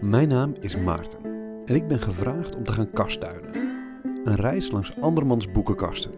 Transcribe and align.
Mijn 0.00 0.28
naam 0.28 0.54
is 0.60 0.76
Maarten 0.76 1.18
en 1.64 1.74
ik 1.74 1.88
ben 1.88 2.00
gevraagd 2.00 2.56
om 2.56 2.64
te 2.64 2.72
gaan 2.72 2.90
kastduinen. 2.90 3.54
Een 4.24 4.36
reis 4.36 4.70
langs 4.70 4.92
andermans 5.00 5.52
boekenkasten. 5.52 6.10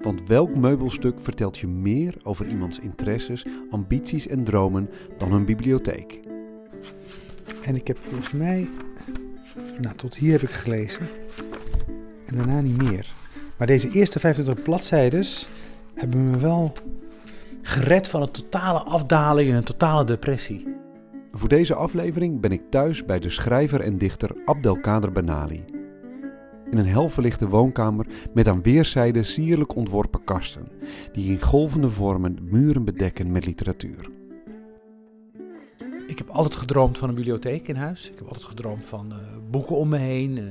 Want 0.00 0.26
welk 0.26 0.56
meubelstuk 0.56 1.20
vertelt 1.20 1.58
je 1.58 1.66
meer 1.66 2.14
over 2.22 2.46
iemands 2.46 2.78
interesses, 2.78 3.46
ambities 3.70 4.26
en 4.26 4.44
dromen 4.44 4.90
dan 5.18 5.32
een 5.32 5.44
bibliotheek? 5.44 6.20
En 7.62 7.76
ik 7.76 7.86
heb 7.86 7.98
volgens 7.98 8.32
mij, 8.32 8.68
nou 9.80 9.94
tot 9.96 10.14
hier 10.14 10.32
heb 10.32 10.42
ik 10.42 10.50
gelezen 10.50 11.06
en 12.26 12.36
daarna 12.36 12.60
niet 12.60 12.82
meer. 12.82 13.12
Maar 13.56 13.66
deze 13.66 13.90
eerste 13.90 14.20
25 14.20 14.64
bladzijden 14.64 15.24
hebben 15.94 16.30
me 16.30 16.38
wel 16.38 16.72
gered 17.62 18.08
van 18.08 18.22
een 18.22 18.30
totale 18.30 18.78
afdaling 18.78 19.50
en 19.50 19.56
een 19.56 19.64
totale 19.64 20.04
depressie. 20.04 20.73
Voor 21.36 21.48
deze 21.48 21.74
aflevering 21.74 22.40
ben 22.40 22.52
ik 22.52 22.62
thuis 22.70 23.04
bij 23.04 23.18
de 23.18 23.30
schrijver 23.30 23.80
en 23.80 23.98
dichter 23.98 24.30
Abdelkader 24.44 25.12
Benali. 25.12 25.64
In 26.70 26.78
een 26.78 26.86
helverlichte 26.86 27.48
woonkamer 27.48 28.06
met 28.34 28.48
aan 28.48 28.62
weerszijden 28.62 29.24
sierlijk 29.24 29.76
ontworpen 29.76 30.24
kasten, 30.24 30.68
die 31.12 31.30
in 31.30 31.40
golvende 31.40 31.90
vormen 31.90 32.38
muren 32.42 32.84
bedekken 32.84 33.32
met 33.32 33.46
literatuur. 33.46 34.10
Ik 36.06 36.18
heb 36.18 36.28
altijd 36.28 36.54
gedroomd 36.54 36.98
van 36.98 37.08
een 37.08 37.14
bibliotheek 37.14 37.68
in 37.68 37.76
huis. 37.76 38.10
Ik 38.10 38.18
heb 38.18 38.26
altijd 38.26 38.44
gedroomd 38.44 38.84
van 38.84 39.12
uh, 39.12 39.18
boeken 39.50 39.76
om 39.76 39.88
me 39.88 39.98
heen. 39.98 40.36
Uh, 40.36 40.44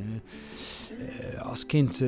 uh, 1.34 1.42
als 1.42 1.66
kind, 1.66 2.04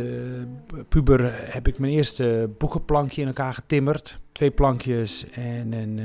puber, 0.90 1.52
heb 1.54 1.68
ik 1.68 1.80
mijn 1.80 1.94
eerste 1.94 2.50
boekenplankje 2.58 3.22
in 3.22 3.28
elkaar 3.28 3.54
getimmerd. 3.54 4.20
Twee 4.32 4.52
plankjes 4.52 5.30
en, 5.30 5.74
en, 5.74 6.00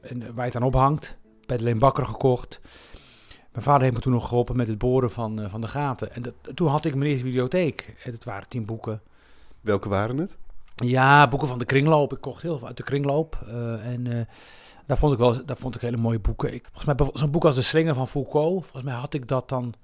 en 0.00 0.18
waar 0.18 0.46
je 0.46 0.52
het 0.52 0.56
aan 0.56 0.62
ophangt 0.62 1.20
bij 1.46 1.56
de 1.56 1.90
gekocht. 2.04 2.60
Mijn 3.52 3.64
vader 3.64 3.82
heeft 3.82 3.94
me 3.94 4.00
toen 4.00 4.12
nog 4.12 4.28
geholpen 4.28 4.56
met 4.56 4.68
het 4.68 4.78
boren 4.78 5.10
van, 5.10 5.40
uh, 5.40 5.50
van 5.50 5.60
de 5.60 5.68
gaten. 5.68 6.14
En 6.14 6.22
dat, 6.22 6.34
toen 6.54 6.68
had 6.68 6.84
ik 6.84 6.94
mijn 6.94 7.10
eerste 7.10 7.24
bibliotheek. 7.24 7.94
En 8.04 8.10
dat 8.10 8.24
waren 8.24 8.48
tien 8.48 8.64
boeken. 8.64 9.00
Welke 9.60 9.88
waren 9.88 10.16
het? 10.16 10.38
Ja, 10.74 11.28
boeken 11.28 11.48
van 11.48 11.58
de 11.58 11.64
kringloop. 11.64 12.12
Ik 12.12 12.20
kocht 12.20 12.42
heel 12.42 12.58
veel 12.58 12.66
uit 12.66 12.76
de 12.76 12.82
kringloop. 12.82 13.38
Uh, 13.48 13.86
en 13.86 14.04
uh, 14.04 14.20
daar 14.86 14.96
vond 14.96 15.12
ik 15.12 15.18
wel 15.18 15.44
daar 15.44 15.56
vond 15.56 15.74
ik 15.74 15.80
hele 15.80 15.96
mooie 15.96 16.18
boeken. 16.18 16.54
Ik, 16.54 16.68
volgens 16.72 16.98
mij 16.98 17.10
zo'n 17.12 17.30
boek 17.30 17.44
als 17.44 17.54
De 17.54 17.62
Slinger 17.62 17.94
van 17.94 18.08
Foucault. 18.08 18.62
Volgens 18.62 18.82
mij 18.82 18.94
had 18.94 19.14
ik 19.14 19.28
dat 19.28 19.48
dan 19.48 19.74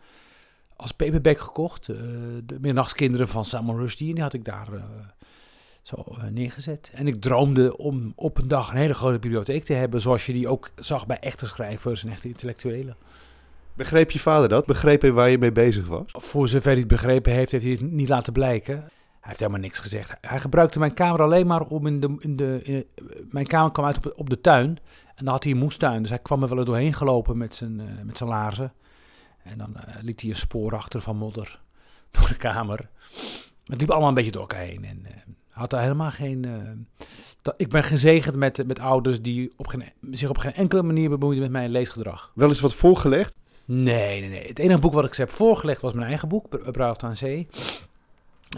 als 0.76 0.92
paperback 0.92 1.38
gekocht. 1.38 1.86
de 1.86 2.42
Middernachtkinderen 2.48 3.28
van 3.28 3.44
Salman 3.44 3.78
Rushdie. 3.78 4.08
En 4.08 4.14
die 4.14 4.22
had 4.22 4.32
ik 4.32 4.44
daar 4.44 4.68
zo 5.88 6.04
uh, 6.10 6.24
neergezet. 6.30 6.90
En 6.94 7.06
ik 7.06 7.20
droomde 7.20 7.76
om 7.76 8.12
op 8.16 8.38
een 8.38 8.48
dag 8.48 8.70
een 8.70 8.76
hele 8.76 8.94
grote 8.94 9.18
bibliotheek 9.18 9.64
te 9.64 9.72
hebben, 9.72 10.00
zoals 10.00 10.26
je 10.26 10.32
die 10.32 10.48
ook 10.48 10.70
zag 10.76 11.06
bij 11.06 11.18
echte 11.20 11.46
schrijvers 11.46 12.04
en 12.04 12.10
echte 12.10 12.28
intellectuelen. 12.28 12.96
Begreep 13.74 14.10
je 14.10 14.18
vader 14.18 14.48
dat? 14.48 14.66
Begreep 14.66 15.00
hij 15.00 15.12
waar 15.12 15.30
je 15.30 15.38
mee 15.38 15.52
bezig 15.52 15.86
was? 15.86 16.04
Voor 16.06 16.48
zover 16.48 16.70
hij 16.70 16.78
het 16.78 16.88
begrepen 16.88 17.32
heeft, 17.32 17.52
heeft 17.52 17.64
hij 17.64 17.72
het 17.72 17.92
niet 17.92 18.08
laten 18.08 18.32
blijken. 18.32 18.74
Hij 18.74 18.90
heeft 19.20 19.38
helemaal 19.38 19.60
niks 19.60 19.78
gezegd. 19.78 20.18
Hij 20.20 20.40
gebruikte 20.40 20.78
mijn 20.78 20.94
kamer 20.94 21.22
alleen 21.22 21.46
maar 21.46 21.66
om 21.66 21.86
in 21.86 22.00
de. 22.00 22.16
In 22.18 22.36
de 22.36 22.60
in, 22.62 22.84
mijn 23.30 23.46
kamer 23.46 23.72
kwam 23.72 23.86
uit 23.86 23.96
op, 23.96 24.12
op, 24.16 24.30
de 24.30 24.40
tuin. 24.40 24.78
En 25.14 25.24
dan 25.24 25.34
had 25.34 25.42
hij 25.42 25.52
een 25.52 25.58
moestuin. 25.58 26.00
Dus 26.00 26.10
hij 26.10 26.18
kwam 26.18 26.42
er 26.42 26.48
wel 26.48 26.58
eens 26.58 26.66
doorheen 26.66 26.94
gelopen 26.94 27.38
met 27.38 27.54
zijn, 27.54 27.80
uh, 27.80 27.84
met 28.04 28.16
zijn 28.16 28.30
laarzen. 28.30 28.72
En 29.42 29.58
dan 29.58 29.74
uh, 29.76 29.94
liet 30.02 30.20
hij 30.20 30.30
een 30.30 30.36
spoor 30.36 30.74
achter 30.74 31.00
van 31.00 31.16
modder 31.16 31.60
door 32.10 32.28
de 32.28 32.36
kamer. 32.36 32.76
Maar 32.76 33.76
het 33.76 33.80
liep 33.80 33.90
allemaal 33.90 34.08
een 34.08 34.14
beetje 34.14 34.32
door 34.32 34.40
elkaar 34.40 34.60
heen. 34.60 34.84
En, 34.84 35.02
uh, 35.04 35.10
had 35.58 35.70
daar 35.70 35.82
helemaal 35.82 36.10
geen. 36.10 36.46
Uh, 36.46 36.54
dat, 37.42 37.54
ik 37.56 37.68
ben 37.68 37.82
gezegend 37.82 38.36
met, 38.36 38.66
met 38.66 38.78
ouders 38.78 39.22
die 39.22 39.52
op 39.56 39.66
geen, 39.66 39.84
zich 40.10 40.28
op 40.28 40.38
geen 40.38 40.54
enkele 40.54 40.82
manier 40.82 41.08
bemoeiden 41.08 41.42
met 41.42 41.52
mijn 41.52 41.70
leesgedrag. 41.70 42.32
Wel 42.34 42.48
eens 42.48 42.60
wat 42.60 42.74
voorgelegd? 42.74 43.36
Nee, 43.64 44.20
nee, 44.20 44.28
nee. 44.28 44.46
Het 44.46 44.58
enige 44.58 44.80
boek 44.80 44.92
wat 44.92 45.04
ik 45.04 45.14
ze 45.14 45.20
heb 45.20 45.30
voorgelegd 45.30 45.80
was 45.80 45.92
mijn 45.92 46.08
eigen 46.08 46.28
boek, 46.28 46.48
Bruiloft 46.72 47.02
aan 47.02 47.16
Zee. 47.16 47.48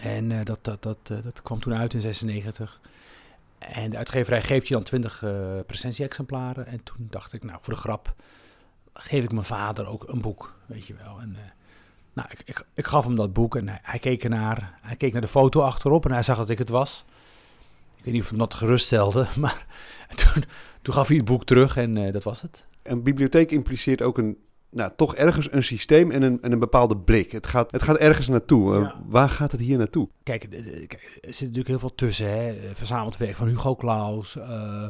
En 0.00 0.30
uh, 0.30 0.44
dat, 0.44 0.58
dat, 0.62 0.82
dat, 0.82 0.98
uh, 1.12 1.18
dat 1.22 1.42
kwam 1.42 1.60
toen 1.60 1.74
uit 1.74 1.94
in 1.94 2.00
96. 2.00 2.80
En 3.58 3.90
de 3.90 3.96
uitgeverij 3.96 4.42
geeft 4.42 4.68
je 4.68 4.74
dan 4.74 4.83
20 4.83 5.22
uh, 5.22 5.33
presentie-exemplaren. 5.66 6.66
En 6.66 6.83
toen 6.83 7.06
dacht 7.10 7.33
ik, 7.33 7.44
nou, 7.44 7.58
voor 7.62 7.74
de 7.74 7.80
grap 7.80 8.14
geef 8.92 9.24
ik 9.24 9.33
mijn 9.33 9.44
vader 9.44 9.86
ook 9.86 10.08
een 10.08 10.20
boek, 10.20 10.55
weet 10.66 10.86
je 10.86 10.94
wel. 10.94 11.20
En 11.20 11.36
nou, 12.20 12.33
ik, 12.33 12.42
ik, 12.45 12.64
ik, 12.75 12.86
gaf 12.86 13.05
hem 13.05 13.17
dat 13.17 13.33
boek 13.33 13.57
en 13.57 13.69
hij, 13.69 13.79
hij, 13.83 13.98
keek 13.98 14.25
ernaar. 14.25 14.79
Hij 14.83 14.97
keek 14.97 15.13
naar 15.13 15.20
de 15.20 15.29
foto 15.29 15.61
achterop 15.61 16.05
en 16.05 16.13
hij 16.13 16.23
zag 16.23 16.36
dat 16.36 16.51
ik 16.51 16.58
het 16.58 16.69
was. 16.69 17.05
Ik 17.97 18.05
weet 18.05 18.14
niet 18.14 18.23
of 18.23 18.29
hem 18.29 18.39
dat 18.39 18.55
geruststelde, 18.55 19.27
maar 19.41 19.67
toen, 20.14 20.45
toen 20.83 20.95
gaf 20.95 21.08
hij 21.08 21.17
het 21.17 21.25
boek 21.25 21.45
terug 21.45 21.77
en 21.77 21.97
uh, 21.97 22.13
dat 22.13 22.23
was 22.23 22.42
het. 22.42 22.64
Een 22.83 23.03
bibliotheek 23.03 23.51
impliceert 23.51 24.03
ook 24.03 24.19
een, 24.19 24.39
nou, 24.70 24.92
toch 24.97 25.14
ergens 25.14 25.53
een 25.53 25.63
systeem 25.63 26.11
en 26.11 26.23
een, 26.23 26.42
en 26.42 26.53
een 26.53 26.58
bepaalde 26.58 26.97
blik. 26.97 27.33
Het 27.33 27.47
gaat, 27.47 27.70
het 27.70 27.83
gaat 27.83 27.97
ergens 27.97 28.29
naartoe. 28.29 28.75
Ja. 28.75 28.81
Uh, 28.81 28.92
waar 29.07 29.29
gaat 29.29 29.52
het 29.52 29.61
hier 29.61 29.79
naartoe? 29.79 30.08
Kijk, 30.23 30.41
kijk, 30.51 31.19
er 31.20 31.35
zit 31.35 31.41
natuurlijk 31.41 31.69
heel 31.69 31.79
veel 31.79 31.95
tussen. 31.95 32.29
Hè? 32.29 32.55
Verzameld 32.73 33.17
werk 33.17 33.37
van 33.37 33.48
Hugo 33.48 33.77
Claus. 33.77 34.37
Uh, 34.37 34.89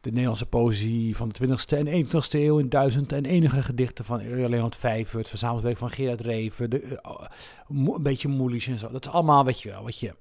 de 0.00 0.10
Nederlandse 0.10 0.46
poëzie 0.46 1.16
van 1.16 1.28
de 1.28 1.46
20e 1.46 1.78
en 1.78 2.06
21e 2.06 2.30
eeuw 2.30 2.58
in 2.58 2.68
duizend 2.68 3.12
en 3.12 3.24
enige 3.24 3.62
gedichten 3.62 4.04
van 4.04 4.48
Leonard 4.48 4.76
Vijver, 4.76 5.18
het 5.18 5.28
verzameld 5.28 5.62
werk 5.62 5.76
van 5.76 5.90
Gerard 5.90 6.20
Reven, 6.20 6.70
de, 6.70 6.82
uh, 6.82 6.98
een 7.68 8.02
beetje 8.02 8.28
Moelisch 8.28 8.66
en 8.66 8.78
zo. 8.78 8.90
Dat 8.90 9.04
is 9.04 9.10
allemaal, 9.10 9.44
weet 9.44 9.60
je 9.60 9.70
wel, 9.70 9.82
wat 9.82 9.98
je, 9.98 10.14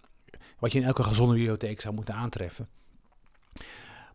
wat 0.60 0.72
je 0.72 0.80
in 0.80 0.86
elke 0.86 1.04
gezonde 1.04 1.34
bibliotheek 1.34 1.82
zou 1.82 1.94
moeten 1.94 2.14
aantreffen. 2.14 2.68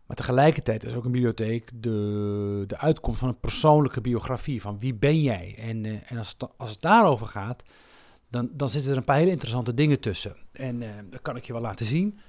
Maar 0.05 0.17
tegelijkertijd 0.17 0.83
is 0.83 0.93
ook 0.93 1.05
een 1.05 1.11
bibliotheek 1.11 1.69
de, 1.73 2.63
de 2.67 2.77
uitkomst 2.77 3.19
van 3.19 3.29
een 3.29 3.39
persoonlijke 3.39 4.01
biografie, 4.01 4.61
van 4.61 4.79
wie 4.79 4.93
ben 4.93 5.21
jij? 5.21 5.55
En, 5.57 5.83
uh, 5.83 5.97
en 6.05 6.17
als, 6.17 6.35
het, 6.37 6.49
als 6.57 6.69
het 6.69 6.81
daarover 6.81 7.27
gaat, 7.27 7.63
dan, 8.29 8.49
dan 8.53 8.69
zitten 8.69 8.91
er 8.91 8.97
een 8.97 9.03
paar 9.03 9.17
hele 9.17 9.31
interessante 9.31 9.73
dingen 9.73 9.99
tussen. 9.99 10.35
En 10.51 10.81
uh, 10.81 10.89
dat 11.09 11.21
kan 11.21 11.35
ik 11.35 11.45
je 11.45 11.53
wel 11.53 11.61
laten 11.61 11.85
zien. 11.85 12.19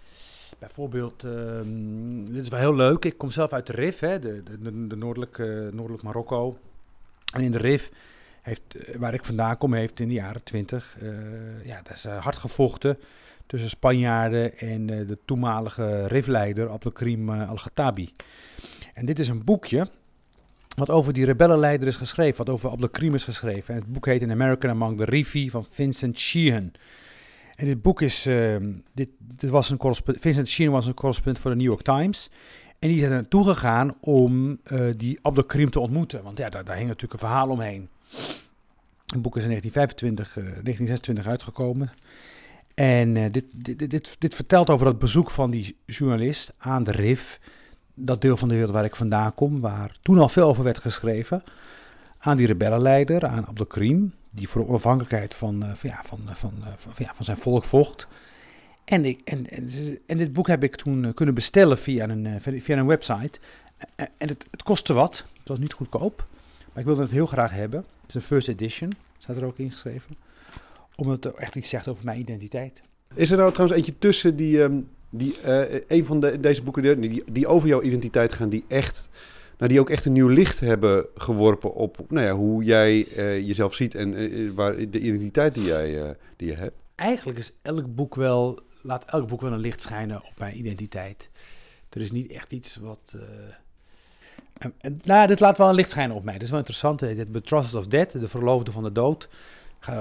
Bijvoorbeeld, 0.59 1.23
um, 1.23 2.33
dit 2.33 2.43
is 2.43 2.49
wel 2.49 2.59
heel 2.59 2.75
leuk. 2.75 3.05
Ik 3.05 3.19
kom 3.19 3.31
zelf 3.31 3.53
uit 3.53 3.67
de 3.67 3.73
Rif, 3.73 3.99
hè, 3.99 4.19
de, 4.19 4.43
de, 4.43 4.87
de 4.87 4.97
noordelijk, 4.97 5.39
uh, 5.39 5.73
noordelijk 5.73 6.03
Marokko. 6.03 6.59
En 7.33 7.41
in 7.41 7.51
de 7.51 7.59
Rif, 7.59 7.91
heeft, 8.43 8.97
waar 8.99 9.15
ik 9.15 9.25
vandaan 9.25 9.59
kom, 9.59 9.75
heeft 9.75 10.01
in 10.01 10.09
de 10.09 10.15
jaren 10.15 10.45
twintig, 10.45 10.97
uh, 11.03 11.65
ja, 11.65 11.81
dat 11.83 11.97
is 11.97 12.05
uh, 12.05 12.23
hard 12.23 12.37
gevochten 12.37 12.99
tussen 13.47 13.71
Spanjaarden 13.71 14.59
en 14.59 14.87
de 14.87 15.19
toenmalige 15.25 16.07
Rifleider 16.07 16.69
Abdelkrim 16.69 17.31
al-Ghattabi. 17.31 18.13
En 18.95 19.07
dit 19.07 19.19
is 19.19 19.29
een 19.29 19.45
boekje 19.45 19.89
wat 20.77 20.91
over 20.91 21.13
die 21.13 21.25
rebellenleider 21.25 21.89
is 21.89 21.97
geschreven, 21.97 22.45
wat 22.45 22.55
over 22.55 22.71
Abdelkrim 22.71 23.15
is 23.15 23.25
geschreven. 23.25 23.75
En 23.75 23.81
het 23.81 23.93
boek 23.93 24.07
heet 24.07 24.23
An 24.23 24.31
American 24.31 24.71
Among 24.71 24.97
the 24.97 25.05
Rifi 25.05 25.51
van 25.51 25.67
Vincent 25.71 26.19
Sheehan. 26.19 26.73
En 27.57 27.67
dit 27.67 27.83
boek 27.83 28.01
is, 28.01 28.27
uh, 28.27 28.57
dit, 28.95 29.09
was 29.39 29.71
een 29.71 29.77
correspondent, 29.77 30.25
Vincent 30.25 30.49
Sheehan 30.49 30.73
was 30.73 30.87
een 30.87 30.95
correspondent 30.95 31.39
voor 31.39 31.51
de 31.51 31.57
New 31.57 31.67
York 31.67 31.83
Times. 31.83 32.31
En 32.79 32.89
die 32.89 32.97
is 32.97 33.03
er 33.03 33.11
naartoe 33.11 33.45
gegaan 33.45 33.95
om 34.01 34.59
uh, 34.73 34.91
die 34.97 35.19
Abdelkrim 35.23 35.71
te 35.71 35.81
ontmoeten. 35.81 36.23
Want 36.23 36.39
ja, 36.39 36.49
daar, 36.49 36.65
daar 36.65 36.77
hing 36.77 36.89
natuurlijk 36.89 37.23
een 37.23 37.29
verhaal 37.29 37.49
omheen. 37.49 37.89
Het 39.07 39.23
boek 39.23 39.37
is 39.37 39.43
in 39.43 39.49
1925, 39.49 40.37
uh, 40.37 40.45
1926 40.45 41.27
uitgekomen. 41.27 41.93
En 42.75 43.17
uh, 43.17 43.25
dit, 43.31 43.45
dit, 43.53 43.91
dit, 43.91 44.17
dit, 44.19 44.35
vertelt 44.35 44.71
over 44.71 44.87
het 44.87 44.99
bezoek 44.99 45.31
van 45.31 45.51
die 45.51 45.77
journalist 45.87 46.55
aan 46.59 46.85
de 46.85 46.91
RIF. 46.91 47.41
Dat 47.95 48.21
deel 48.21 48.37
van 48.37 48.49
de 48.49 48.55
wereld 48.55 48.73
waar 48.73 48.85
ik 48.85 48.97
vandaan 48.97 49.35
kom, 49.35 49.61
waar 49.61 49.97
toen 50.03 50.19
al 50.19 50.29
veel 50.29 50.49
over 50.49 50.65
werd 50.65 50.79
geschreven. 50.79 51.43
Aan 52.19 52.37
die 52.37 52.47
rebellenleider, 52.47 53.27
aan 53.27 53.47
Abdelkrim 53.47 54.13
die 54.37 54.49
voor 54.49 54.63
de 54.63 54.69
onafhankelijkheid 54.69 55.35
van, 55.35 55.65
uh, 55.65 55.75
van, 55.75 55.91
ja, 55.91 56.03
van, 56.05 56.19
van, 56.25 56.53
uh, 56.61 56.67
van, 56.77 56.93
ja, 56.97 57.13
van 57.15 57.25
zijn 57.25 57.37
volk 57.37 57.65
vocht. 57.65 58.07
En, 58.85 59.05
ik, 59.05 59.21
en, 59.25 59.47
en, 59.51 59.71
en, 60.07 60.17
dit 60.17 60.33
boek 60.33 60.47
heb 60.47 60.63
ik 60.63 60.77
toen 60.77 61.15
kunnen 61.15 61.35
bestellen 61.35 61.79
via 61.79 62.09
een, 62.09 62.41
via 62.41 62.77
een 62.77 62.87
website. 62.87 63.39
En 63.97 64.29
het, 64.29 64.47
het 64.51 64.63
kostte 64.63 64.93
wat. 64.93 65.25
Het 65.39 65.49
was 65.49 65.59
niet 65.59 65.73
goedkoop. 65.73 66.27
Maar 66.73 66.79
ik 66.79 66.85
wilde 66.85 67.03
het 67.03 67.11
heel 67.11 67.27
graag 67.27 67.51
hebben. 67.51 67.85
Het 68.01 68.09
is 68.09 68.15
een 68.15 68.21
first 68.21 68.49
edition. 68.49 68.93
Staat 69.19 69.37
er 69.37 69.45
ook 69.45 69.59
ingeschreven. 69.59 70.17
Omdat 70.97 71.25
het 71.25 71.35
echt 71.35 71.55
iets 71.55 71.69
zegt 71.69 71.89
over 71.89 72.05
mijn 72.05 72.21
identiteit. 72.21 72.81
Is 73.15 73.31
er 73.31 73.37
nou 73.37 73.53
trouwens 73.53 73.79
eentje 73.79 73.99
tussen 73.99 74.37
die... 74.37 74.61
Um, 74.61 74.89
die 75.11 75.37
een 75.89 76.05
van 76.05 76.21
de, 76.21 76.41
deze 76.41 76.63
boeken 76.63 77.01
die, 77.01 77.25
die 77.33 77.47
over 77.47 77.69
jouw 77.69 77.83
identiteit 77.83 78.33
gaan, 78.33 78.49
die 78.49 78.65
echt 78.69 79.09
nou, 79.59 79.71
die 79.71 79.81
ook 79.81 79.91
echt 79.91 80.05
een 80.05 80.13
nieuw 80.13 80.29
licht 80.29 80.61
hebben 80.61 81.07
geworpen 81.15 81.75
op 81.75 82.05
nou 82.09 82.27
ja, 82.27 82.33
hoe 82.33 82.65
jij 82.65 83.07
uh, 83.17 83.47
jezelf 83.47 83.75
ziet 83.75 83.95
en 83.95 84.13
uh, 84.13 84.53
waar, 84.53 84.77
de 84.77 85.01
identiteit 85.01 85.55
die, 85.55 85.65
jij, 85.65 86.17
die 86.37 86.49
je 86.49 86.55
hebt. 86.55 86.77
Eigenlijk 86.95 87.39
is 87.39 87.53
elk 87.63 87.95
boek 87.95 88.15
wel, 88.15 88.59
laat 88.83 89.05
elk 89.05 89.29
boek 89.29 89.41
wel 89.41 89.53
een 89.53 89.59
licht 89.59 89.83
schijnen 89.83 90.17
op 90.17 90.33
mijn 90.39 90.59
identiteit. 90.59 91.31
Er 91.91 92.01
is 92.01 92.13
niet 92.13 92.33
echt 92.33 92.53
iets 92.53 92.77
wat. 92.77 93.17
En, 94.59 94.75
en, 94.79 95.01
nou, 95.05 95.27
dit 95.27 95.41
laat 95.41 95.59
wel 95.59 95.69
een 95.69 95.75
licht 95.75 95.91
schijnen 95.91 96.17
op 96.17 96.25
mij. 96.25 96.33
Dat 96.33 96.43
is 96.43 96.51
wel 96.51 96.59
interessant. 96.59 96.99
Dit 96.99 97.33
Betrothed 97.33 97.75
of 97.75 97.87
Dead, 97.87 98.11
de 98.11 98.29
verloofde 98.29 98.73
van 98.73 98.83
de 98.83 98.93
dood. 98.93 99.29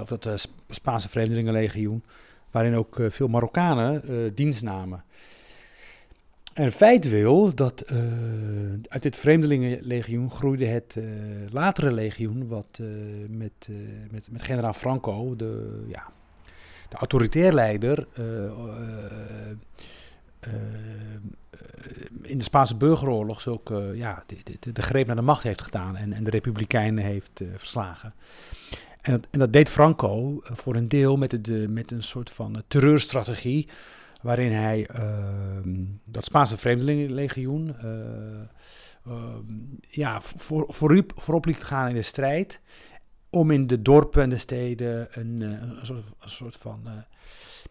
Of 0.01 0.07
dat 0.07 0.49
Spaanse 0.69 1.09
Vreemdelingenlegioen. 1.09 2.03
Waarin 2.51 2.75
ook 2.75 2.97
veel 3.09 3.27
Marokkanen 3.27 4.01
dienst 4.35 4.63
namen. 4.63 5.03
En 6.55 6.71
feit 6.71 7.09
wil 7.09 7.55
dat 7.55 7.81
eh, 7.81 7.97
uit 8.87 9.01
dit 9.01 9.17
vreemdelingenlegioen 9.17 10.31
groeide 10.31 10.65
het 10.65 10.95
uh, 10.97 11.05
latere 11.49 11.91
legioen, 11.91 12.47
wat 12.47 12.77
uh, 12.81 12.87
met, 13.29 13.69
met, 14.11 14.27
met 14.31 14.43
generaal 14.43 14.73
Franco, 14.73 15.35
de, 15.35 15.83
ja, 15.87 16.03
de 16.89 16.95
autoritair 16.95 17.53
leider, 17.53 18.07
in 22.21 22.37
de 22.37 22.43
Spaanse 22.43 22.75
burgeroorlog 22.75 23.47
ook 23.47 23.73
ja, 23.93 24.23
de, 24.25 24.57
de, 24.59 24.71
de, 24.71 24.81
greep 24.81 25.07
naar 25.07 25.15
de 25.15 25.21
macht 25.21 25.43
heeft 25.43 25.61
gedaan 25.61 25.95
en, 25.95 26.13
en 26.13 26.23
de 26.23 26.29
republikeinen 26.29 27.03
heeft 27.03 27.41
verslagen. 27.55 28.13
En 29.01 29.11
dat, 29.11 29.27
en 29.31 29.39
dat, 29.39 29.53
deed 29.53 29.69
Franco 29.69 30.39
voor 30.43 30.75
een 30.75 30.87
deel 30.87 31.17
met, 31.17 31.45
de, 31.45 31.67
met 31.69 31.91
een 31.91 32.03
soort 32.03 32.29
van 32.29 32.63
terreurstrategie 32.67 33.67
waarin 34.25 34.51
hij 34.51 34.87
ehm, 34.87 35.83
dat 36.03 36.25
Spaanse 36.25 36.57
Vreemdelingenlegioen 36.57 37.75
uh, 37.83 37.91
uh, 39.07 39.35
ja, 39.89 40.21
voor, 40.21 40.65
voorop, 40.67 41.11
voorop 41.15 41.45
liet 41.45 41.63
gaan 41.63 41.87
in 41.87 41.95
de 41.95 42.01
strijd. 42.01 42.61
Om 43.29 43.51
in 43.51 43.67
de 43.67 43.81
dorpen 43.81 44.21
en 44.21 44.29
de 44.29 44.37
steden 44.37 45.07
een, 45.11 45.41
eh, 45.41 45.49
een, 45.49 45.85
soort, 45.85 46.03
een 46.19 46.29
soort, 46.29 46.55
van 46.55 46.81
uh, 46.85 46.91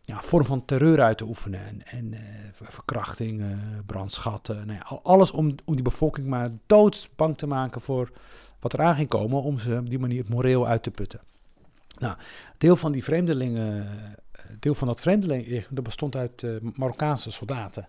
ja, 0.03 0.21
vorm 0.21 0.45
van 0.45 0.65
terreur 0.65 1.03
uit 1.03 1.19
te 1.19 1.25
oefenen. 1.25 1.61
En, 1.61 1.83
en 1.85 2.15
verkrachtingen, 2.53 3.83
brandschatten. 3.87 4.67
Nou 4.67 4.79
ja, 4.79 5.01
alles 5.03 5.31
om, 5.31 5.55
om 5.65 5.75
die 5.75 5.85
bevolking 5.85 6.27
maar 6.27 6.49
doodsbang 6.67 7.39
te 7.39 7.47
maken 7.47 7.81
voor 7.81 8.11
wat 8.61 8.73
er 8.73 8.83
aan 8.83 8.95
ging 8.95 9.09
komen. 9.09 9.43
Om 9.43 9.59
ze 9.59 9.77
op 9.79 9.91
die 9.91 9.99
manier 9.99 10.25
moreel 10.29 10.67
uit 10.67 10.83
te 10.83 10.91
putten. 10.91 11.21
Nou, 11.99 12.17
deel 12.59 12.77
van 12.77 12.93
die 12.93 13.05
vreemdelingen 13.05 13.87
deel 14.61 14.75
van 14.75 14.89
dat 14.89 15.01
vreemdeling 15.01 15.69
bestond 15.83 16.17
uit 16.17 16.43
uh, 16.43 16.57
Marokkaanse 16.75 17.31
soldaten. 17.31 17.89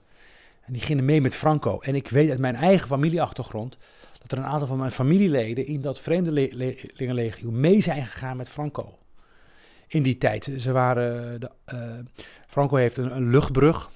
En 0.65 0.73
die 0.73 0.81
gingen 0.81 1.05
mee 1.05 1.21
met 1.21 1.35
Franco. 1.35 1.79
En 1.79 1.95
ik 1.95 2.09
weet 2.09 2.29
uit 2.29 2.39
mijn 2.39 2.55
eigen 2.55 2.87
familieachtergrond 2.87 3.77
dat 4.19 4.31
er 4.31 4.37
een 4.37 4.51
aantal 4.51 4.67
van 4.67 4.77
mijn 4.77 4.91
familieleden 4.91 5.65
in 5.65 5.81
dat 5.81 5.99
vreemdelingenlegioen 5.99 7.59
mee 7.59 7.81
zijn 7.81 8.05
gegaan 8.05 8.37
met 8.37 8.49
Franco. 8.49 8.97
In 9.87 10.03
die 10.03 10.17
tijd. 10.17 10.51
Ze 10.57 10.71
waren, 10.71 11.39
de, 11.39 11.51
uh, 11.73 11.79
Franco 12.47 12.75
heeft 12.75 12.97
een, 12.97 13.29
luchtbrug 13.29 13.89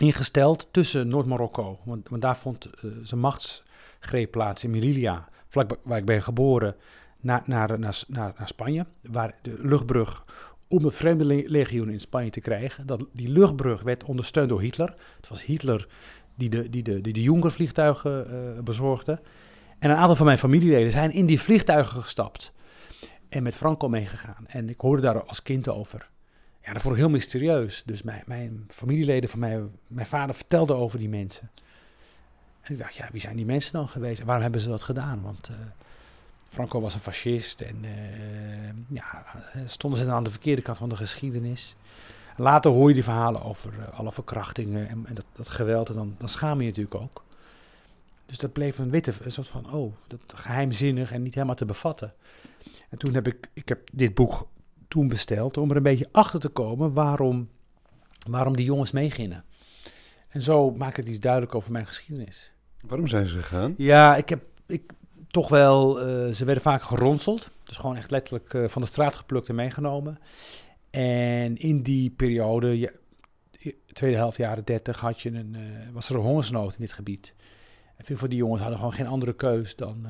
ingesteld 0.00 0.68
tussen 0.70 1.08
Noord-Marokko. 1.08 1.78
Want, 1.84 2.20
daar 2.20 2.36
vond 2.36 2.70
zijn 3.02 3.20
machtsgreep 3.20 4.30
plaats 4.30 4.64
in 4.64 4.70
Melilla, 4.70 5.28
vlak 5.48 5.76
waar 5.82 5.98
ik 5.98 6.04
ben 6.04 6.22
geboren, 6.22 6.76
naar, 7.20 7.42
naar, 7.44 7.78
naar, 7.78 8.02
naar, 8.08 8.34
Spanje. 8.44 8.86
Waar 9.02 9.34
de 9.42 9.56
luchtbrug 9.58 10.24
om 10.72 10.84
het 10.84 10.96
Vreemdelingenlegioen 10.96 11.90
in 11.90 12.00
Spanje 12.00 12.30
te 12.30 12.40
krijgen. 12.40 12.86
Dat, 12.86 13.04
die 13.12 13.28
luchtbrug 13.28 13.82
werd 13.82 14.04
ondersteund 14.04 14.48
door 14.48 14.60
Hitler. 14.60 14.94
Het 15.16 15.28
was 15.28 15.44
Hitler 15.44 15.88
die 16.34 16.48
de, 16.48 16.70
die 16.70 16.82
de, 16.82 17.00
die 17.00 17.12
de 17.12 17.22
Junker-vliegtuigen 17.22 18.26
uh, 18.30 18.62
bezorgde. 18.62 19.20
En 19.78 19.90
een 19.90 19.96
aantal 19.96 20.16
van 20.16 20.26
mijn 20.26 20.38
familieleden 20.38 20.92
zijn 20.92 21.10
in 21.10 21.26
die 21.26 21.40
vliegtuigen 21.40 22.00
gestapt. 22.00 22.52
En 23.28 23.42
met 23.42 23.56
Franco 23.56 23.88
meegegaan. 23.88 24.44
En 24.46 24.68
ik 24.68 24.80
hoorde 24.80 25.02
daar 25.02 25.24
als 25.24 25.42
kind 25.42 25.68
over. 25.68 26.08
Ja, 26.62 26.72
dat 26.72 26.82
vond 26.82 26.94
ik 26.94 27.00
heel 27.00 27.10
mysterieus. 27.10 27.82
Dus 27.86 28.02
mijn, 28.02 28.22
mijn 28.26 28.64
familieleden 28.68 29.30
van 29.30 29.38
mij, 29.38 29.62
mijn 29.86 30.06
vader 30.06 30.34
vertelde 30.34 30.72
over 30.72 30.98
die 30.98 31.08
mensen. 31.08 31.50
En 32.60 32.72
ik 32.72 32.78
dacht, 32.78 32.94
ja, 32.94 33.08
wie 33.12 33.20
zijn 33.20 33.36
die 33.36 33.46
mensen 33.46 33.72
dan 33.72 33.88
geweest? 33.88 34.20
En 34.20 34.26
waarom 34.26 34.42
hebben 34.42 34.60
ze 34.60 34.68
dat 34.68 34.82
gedaan? 34.82 35.22
Want... 35.22 35.48
Uh, 35.50 35.56
Franco 36.52 36.80
was 36.80 36.94
een 36.94 37.00
fascist 37.00 37.60
en 37.60 37.76
uh, 37.84 38.96
ja, 38.98 39.24
stonden 39.66 39.98
ze 39.98 40.06
dan 40.06 40.14
aan 40.14 40.22
de 40.22 40.30
verkeerde 40.30 40.62
kant 40.62 40.78
van 40.78 40.88
de 40.88 40.96
geschiedenis. 40.96 41.76
Later 42.36 42.70
hoor 42.70 42.88
je 42.88 42.94
die 42.94 43.02
verhalen 43.02 43.42
over 43.42 43.72
uh, 43.78 43.98
alle 43.98 44.12
verkrachtingen 44.12 44.88
en, 44.88 45.04
en 45.06 45.14
dat, 45.14 45.24
dat, 45.32 45.48
geweld 45.48 45.88
en 45.88 45.94
dan, 45.94 46.14
dan 46.18 46.28
schaam 46.28 46.56
je 46.56 46.62
je 46.62 46.68
natuurlijk 46.68 46.94
ook. 46.94 47.24
Dus 48.26 48.38
dat 48.38 48.52
bleef 48.52 48.78
een 48.78 48.90
witte, 48.90 49.12
een 49.22 49.32
soort 49.32 49.48
van, 49.48 49.72
oh, 49.72 49.92
dat 50.06 50.20
geheimzinnig 50.26 51.12
en 51.12 51.22
niet 51.22 51.34
helemaal 51.34 51.54
te 51.54 51.64
bevatten. 51.64 52.14
En 52.88 52.98
toen 52.98 53.14
heb 53.14 53.26
ik, 53.26 53.50
ik 53.52 53.68
heb 53.68 53.88
dit 53.92 54.14
boek 54.14 54.48
toen 54.88 55.08
besteld 55.08 55.56
om 55.56 55.70
er 55.70 55.76
een 55.76 55.82
beetje 55.82 56.08
achter 56.12 56.40
te 56.40 56.48
komen 56.48 56.92
waarom, 56.92 57.48
waarom 58.28 58.56
die 58.56 58.64
jongens 58.64 58.92
meegingen. 58.92 59.44
En 60.28 60.42
zo 60.42 60.70
maakte 60.70 61.00
het 61.00 61.08
iets 61.08 61.20
duidelijk 61.20 61.54
over 61.54 61.72
mijn 61.72 61.86
geschiedenis. 61.86 62.52
Waarom 62.86 63.08
zijn 63.08 63.26
ze 63.26 63.36
gegaan? 63.36 63.74
Ja, 63.76 64.16
ik 64.16 64.28
heb, 64.28 64.42
ik, 64.66 64.92
toch 65.32 65.48
wel, 65.48 65.98
uh, 65.98 66.32
ze 66.32 66.44
werden 66.44 66.62
vaak 66.62 66.82
geronseld. 66.82 67.50
Dus 67.62 67.76
gewoon 67.76 67.96
echt 67.96 68.10
letterlijk 68.10 68.52
uh, 68.52 68.68
van 68.68 68.82
de 68.82 68.88
straat 68.88 69.14
geplukt 69.14 69.48
en 69.48 69.54
meegenomen. 69.54 70.18
En 70.90 71.56
in 71.56 71.82
die 71.82 72.10
periode, 72.10 72.92
tweede 73.92 74.16
helft 74.16 74.36
jaren 74.36 74.64
30, 74.64 75.00
had 75.00 75.20
je 75.20 75.30
een, 75.30 75.56
uh, 75.58 75.92
was 75.92 76.08
er 76.08 76.14
een 76.14 76.20
hongersnood 76.20 76.72
in 76.72 76.80
dit 76.80 76.92
gebied. 76.92 77.34
En 77.96 78.04
veel 78.04 78.16
van 78.16 78.28
die 78.28 78.38
jongens 78.38 78.60
hadden 78.60 78.78
gewoon 78.78 78.92
geen 78.94 79.06
andere 79.06 79.32
keus 79.32 79.76
dan, 79.76 80.00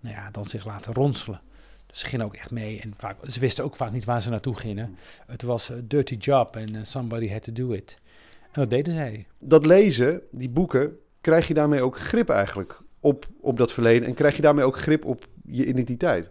nou 0.00 0.14
ja, 0.14 0.30
dan 0.30 0.44
zich 0.44 0.64
laten 0.66 0.94
ronselen. 0.94 1.40
Dus 1.86 1.98
ze 1.98 2.06
gingen 2.06 2.24
ook 2.24 2.34
echt 2.34 2.50
mee. 2.50 2.80
En 2.80 2.92
vaak, 2.94 3.16
ze 3.30 3.40
wisten 3.40 3.64
ook 3.64 3.76
vaak 3.76 3.92
niet 3.92 4.04
waar 4.04 4.22
ze 4.22 4.30
naartoe 4.30 4.56
gingen. 4.56 4.96
Het 5.26 5.42
was 5.42 5.68
een 5.68 5.88
dirty 5.88 6.14
job 6.14 6.56
en 6.56 6.86
somebody 6.86 7.30
had 7.30 7.42
to 7.42 7.52
do 7.52 7.70
it. 7.70 7.98
En 8.42 8.60
dat 8.60 8.70
deden 8.70 8.94
zij. 8.94 9.26
Dat 9.38 9.66
lezen, 9.66 10.20
die 10.30 10.50
boeken, 10.50 10.98
krijg 11.20 11.48
je 11.48 11.54
daarmee 11.54 11.82
ook 11.82 11.98
grip 11.98 12.28
eigenlijk 12.28 12.80
op, 13.00 13.26
op 13.40 13.56
dat 13.56 13.72
verleden 13.72 14.08
en 14.08 14.14
krijg 14.14 14.36
je 14.36 14.42
daarmee 14.42 14.64
ook 14.64 14.78
grip 14.78 15.04
op 15.04 15.28
je 15.44 15.66
identiteit? 15.66 16.30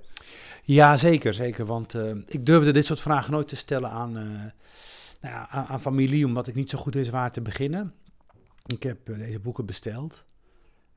Ja, 0.63 0.97
zeker, 0.97 1.33
zeker. 1.33 1.65
Want 1.65 1.93
uh, 1.93 2.11
ik 2.25 2.45
durfde 2.45 2.71
dit 2.71 2.85
soort 2.85 2.99
vragen 2.99 3.31
nooit 3.31 3.47
te 3.47 3.55
stellen 3.55 3.89
aan, 3.89 4.17
uh, 4.17 4.23
nou 5.21 5.33
ja, 5.33 5.49
aan, 5.49 5.65
aan, 5.65 5.81
familie, 5.81 6.25
omdat 6.25 6.47
ik 6.47 6.55
niet 6.55 6.69
zo 6.69 6.77
goed 6.77 6.93
wist 6.93 7.09
waar 7.09 7.31
te 7.31 7.41
beginnen. 7.41 7.93
Ik 8.65 8.83
heb 8.83 9.09
uh, 9.09 9.17
deze 9.17 9.39
boeken 9.39 9.65
besteld. 9.65 10.23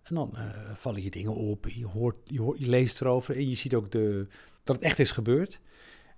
En 0.02 0.14
dan 0.14 0.34
vallen 0.74 1.02
je 1.02 1.10
dingen 1.10 1.34
op, 1.34 1.68
je, 1.68 1.86
hoort, 1.86 2.16
je, 2.24 2.40
hoort, 2.40 2.58
je 2.58 2.68
leest 2.68 3.00
erover 3.00 3.36
en 3.36 3.48
je 3.48 3.54
ziet 3.54 3.74
ook 3.74 3.90
de, 3.90 4.26
dat 4.64 4.76
het 4.76 4.84
echt 4.84 4.98
is 4.98 5.10
gebeurd. 5.10 5.60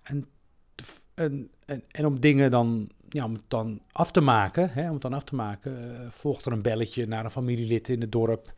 En, 0.02 0.28
en, 1.14 1.50
en, 1.88 2.06
om 2.06 2.20
dingen 2.20 2.50
dan, 2.50 2.90
ja, 3.08 3.24
om 3.24 3.36
dan 3.48 3.82
af 3.92 4.10
te 4.10 4.20
maken, 4.20 4.70
hè, 4.70 4.86
om 4.86 4.92
het 4.92 5.02
dan 5.02 5.12
af 5.12 5.24
te 5.24 5.34
maken, 5.34 5.96
volgt 6.12 6.46
er 6.46 6.52
een 6.52 6.62
belletje 6.62 7.06
naar 7.06 7.24
een 7.24 7.30
familielid 7.30 7.88
in 7.88 8.00
het 8.00 8.12
dorp 8.12 8.52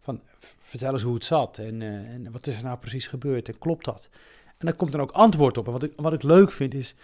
van 0.00 0.20
vertel 0.58 0.92
eens 0.92 1.02
hoe 1.02 1.14
het 1.14 1.24
zat 1.24 1.58
en, 1.58 1.80
uh, 1.80 1.88
en 1.88 2.32
wat 2.32 2.46
is 2.46 2.56
er 2.56 2.64
nou 2.64 2.78
precies 2.78 3.06
gebeurd 3.06 3.48
en 3.48 3.58
klopt 3.58 3.84
dat? 3.84 4.08
En 4.44 4.66
dan 4.66 4.76
komt 4.76 4.92
dan 4.92 5.00
ook 5.00 5.10
antwoord 5.10 5.58
op. 5.58 5.66
En 5.66 5.72
wat 5.72 5.82
ik, 5.82 5.92
wat 5.96 6.12
ik 6.12 6.22
leuk 6.22 6.52
vind 6.52 6.74
is, 6.74 6.94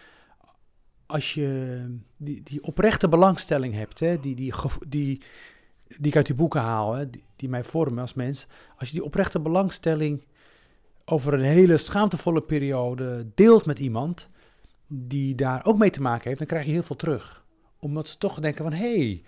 als 1.06 1.34
je 1.34 1.84
die, 2.16 2.42
die 2.42 2.62
oprechte 2.62 3.08
belangstelling 3.08 3.74
hebt, 3.74 4.00
hè, 4.00 4.20
die, 4.20 4.34
die, 4.34 4.52
die, 4.88 5.20
die 5.98 6.06
ik 6.06 6.16
uit 6.16 6.26
die 6.26 6.34
boeken 6.34 6.60
haal, 6.60 6.94
hè, 6.94 7.10
die, 7.10 7.24
die 7.36 7.48
mij 7.48 7.64
vormen 7.64 8.00
als 8.00 8.14
mens. 8.14 8.46
Als 8.78 8.88
je 8.88 8.94
die 8.94 9.04
oprechte 9.04 9.40
belangstelling 9.40 10.24
over 11.04 11.34
een 11.34 11.40
hele 11.40 11.76
schaamtevolle 11.76 12.42
periode 12.42 13.26
deelt 13.34 13.66
met 13.66 13.78
iemand 13.78 14.28
die 14.86 15.34
daar 15.34 15.64
ook 15.64 15.78
mee 15.78 15.90
te 15.90 16.02
maken 16.02 16.24
heeft, 16.24 16.38
dan 16.38 16.48
krijg 16.48 16.64
je 16.64 16.72
heel 16.72 16.82
veel 16.82 16.96
terug. 16.96 17.44
Omdat 17.78 18.08
ze 18.08 18.18
toch 18.18 18.40
denken 18.40 18.64
van, 18.64 18.72
hé, 18.72 18.96
hey, 18.96 19.22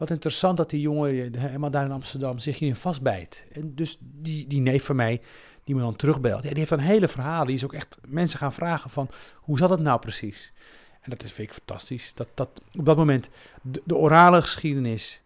wat 0.00 0.10
interessant 0.10 0.56
dat 0.56 0.70
die 0.70 0.80
jongen 0.80 1.38
helemaal 1.38 1.70
daar 1.70 1.84
in 1.84 1.90
Amsterdam 1.92 2.38
zich 2.38 2.58
hierin 2.58 2.76
vastbijt. 2.76 3.44
En 3.52 3.74
dus 3.74 3.98
die, 4.00 4.46
die 4.46 4.60
neef 4.60 4.84
van 4.84 4.96
mij, 4.96 5.20
die 5.64 5.74
me 5.74 5.80
dan 5.80 5.96
terugbelt, 5.96 6.42
ja, 6.42 6.48
die 6.48 6.58
heeft 6.58 6.70
een 6.70 6.78
hele 6.78 7.08
verhaal. 7.08 7.44
Die 7.44 7.54
is 7.54 7.64
ook 7.64 7.72
echt 7.72 7.96
mensen 8.08 8.38
gaan 8.38 8.52
vragen 8.52 8.90
van, 8.90 9.08
hoe 9.36 9.58
zat 9.58 9.70
het 9.70 9.80
nou 9.80 9.98
precies? 9.98 10.52
En 11.00 11.10
dat 11.10 11.22
is, 11.22 11.32
vind 11.32 11.48
ik 11.48 11.54
fantastisch. 11.54 12.14
Dat, 12.14 12.28
dat 12.34 12.48
op 12.78 12.84
dat 12.84 12.96
moment 12.96 13.28
de, 13.62 13.82
de 13.84 13.96
orale 13.96 14.42
geschiedenis 14.42 15.22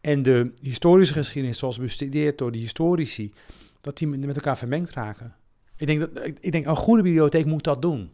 en 0.00 0.22
de 0.22 0.52
historische 0.60 1.14
geschiedenis, 1.14 1.58
zoals 1.58 1.78
bestudeerd 1.78 2.38
door 2.38 2.52
de 2.52 2.58
historici, 2.58 3.32
dat 3.80 3.98
die 3.98 4.08
met 4.08 4.36
elkaar 4.36 4.58
vermengd 4.58 4.90
raken. 4.90 5.34
Ik 5.76 5.86
denk, 5.86 6.00
dat, 6.00 6.26
ik 6.40 6.52
denk, 6.52 6.66
een 6.66 6.76
goede 6.76 7.02
bibliotheek 7.02 7.46
moet 7.46 7.64
dat 7.64 7.82
doen. 7.82 8.10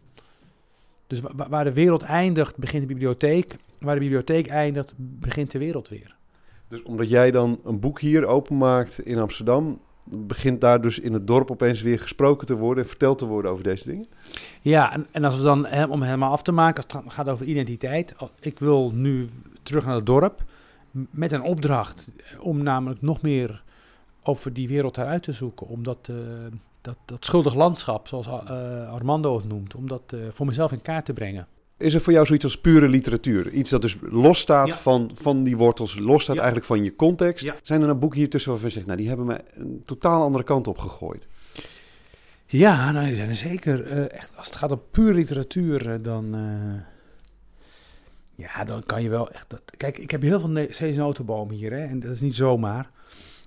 Dus 1.06 1.20
waar 1.48 1.64
de 1.64 1.72
wereld 1.72 2.02
eindigt, 2.02 2.56
begint 2.56 2.82
de 2.82 2.88
bibliotheek. 2.88 3.56
Waar 3.78 3.94
de 3.94 4.00
bibliotheek 4.00 4.46
eindigt, 4.46 4.92
begint 4.96 5.50
de 5.50 5.58
wereld 5.58 5.88
weer. 5.88 6.14
Dus 6.68 6.82
omdat 6.82 7.08
jij 7.08 7.30
dan 7.30 7.60
een 7.64 7.80
boek 7.80 8.00
hier 8.00 8.26
openmaakt 8.26 8.98
in 8.98 9.18
Amsterdam, 9.18 9.80
begint 10.04 10.60
daar 10.60 10.80
dus 10.80 10.98
in 10.98 11.12
het 11.12 11.26
dorp 11.26 11.50
opeens 11.50 11.82
weer 11.82 11.98
gesproken 11.98 12.46
te 12.46 12.56
worden 12.56 12.82
en 12.82 12.88
verteld 12.88 13.18
te 13.18 13.26
worden 13.26 13.50
over 13.50 13.64
deze 13.64 13.84
dingen? 13.84 14.06
Ja, 14.60 14.92
en, 14.92 15.06
en 15.10 15.24
als 15.24 15.36
we 15.36 15.42
dan, 15.42 15.88
om 15.90 16.02
helemaal 16.02 16.32
af 16.32 16.42
te 16.42 16.52
maken, 16.52 16.84
als 16.84 17.04
het 17.04 17.12
gaat 17.12 17.28
over 17.28 17.46
identiteit. 17.46 18.14
Ik 18.40 18.58
wil 18.58 18.90
nu 18.94 19.28
terug 19.62 19.84
naar 19.84 19.94
het 19.94 20.06
dorp 20.06 20.44
met 20.90 21.32
een 21.32 21.42
opdracht 21.42 22.08
om 22.40 22.62
namelijk 22.62 23.02
nog 23.02 23.22
meer 23.22 23.62
over 24.22 24.52
die 24.52 24.68
wereld 24.68 24.94
daaruit 24.94 25.22
te 25.22 25.32
zoeken. 25.32 25.66
Om 25.66 25.82
dat, 25.82 26.08
uh, 26.10 26.16
dat, 26.86 26.96
dat 27.04 27.24
schuldig 27.24 27.54
landschap, 27.54 28.08
zoals 28.08 28.26
uh, 28.26 28.92
Armando 28.92 29.36
het 29.36 29.48
noemt, 29.48 29.74
om 29.74 29.88
dat 29.88 30.02
uh, 30.14 30.20
voor 30.30 30.46
mezelf 30.46 30.72
in 30.72 30.82
kaart 30.82 31.04
te 31.04 31.12
brengen. 31.12 31.46
Is 31.76 31.94
er 31.94 32.00
voor 32.00 32.12
jou 32.12 32.26
zoiets 32.26 32.44
als 32.44 32.60
pure 32.60 32.88
literatuur? 32.88 33.50
Iets 33.50 33.70
dat 33.70 33.82
dus 33.82 33.96
losstaat 34.00 34.68
ja. 34.68 34.76
van, 34.76 35.10
van 35.14 35.42
die 35.42 35.56
wortels, 35.56 35.98
losstaat 35.98 36.34
ja. 36.36 36.42
eigenlijk 36.42 36.70
van 36.70 36.84
je 36.84 36.96
context. 36.96 37.44
Ja. 37.44 37.56
Zijn 37.62 37.82
er 37.82 37.88
een 37.88 37.98
boek 37.98 38.14
hier 38.14 38.30
tussen 38.30 38.50
waarvan 38.50 38.68
je 38.68 38.74
zegt, 38.74 38.86
nou 38.86 38.98
die 38.98 39.08
hebben 39.08 39.26
me 39.26 39.40
een 39.54 39.82
totaal 39.84 40.22
andere 40.22 40.44
kant 40.44 40.66
op 40.66 40.78
gegooid? 40.78 41.26
Ja, 42.46 42.92
nou, 42.92 43.06
die 43.06 43.16
zijn 43.16 43.28
er 43.28 43.36
zeker. 43.36 43.86
Uh, 43.86 44.12
echt, 44.12 44.32
als 44.36 44.46
het 44.46 44.56
gaat 44.56 44.72
om 44.72 44.82
pure 44.90 45.14
literatuur, 45.14 46.02
dan... 46.02 46.36
Ja, 48.34 48.64
dan 48.64 48.82
kan 48.82 49.02
je 49.02 49.08
wel 49.08 49.30
echt... 49.30 49.50
Dat, 49.50 49.62
kijk, 49.76 49.98
ik 49.98 50.10
heb 50.10 50.22
heel 50.22 50.40
veel 50.40 50.66
Cees 50.70 50.96
Notenboom 50.96 51.50
hier, 51.50 51.72
hè, 51.72 51.84
en 51.84 52.00
dat 52.00 52.10
is 52.10 52.20
niet 52.20 52.34
zomaar. 52.34 52.90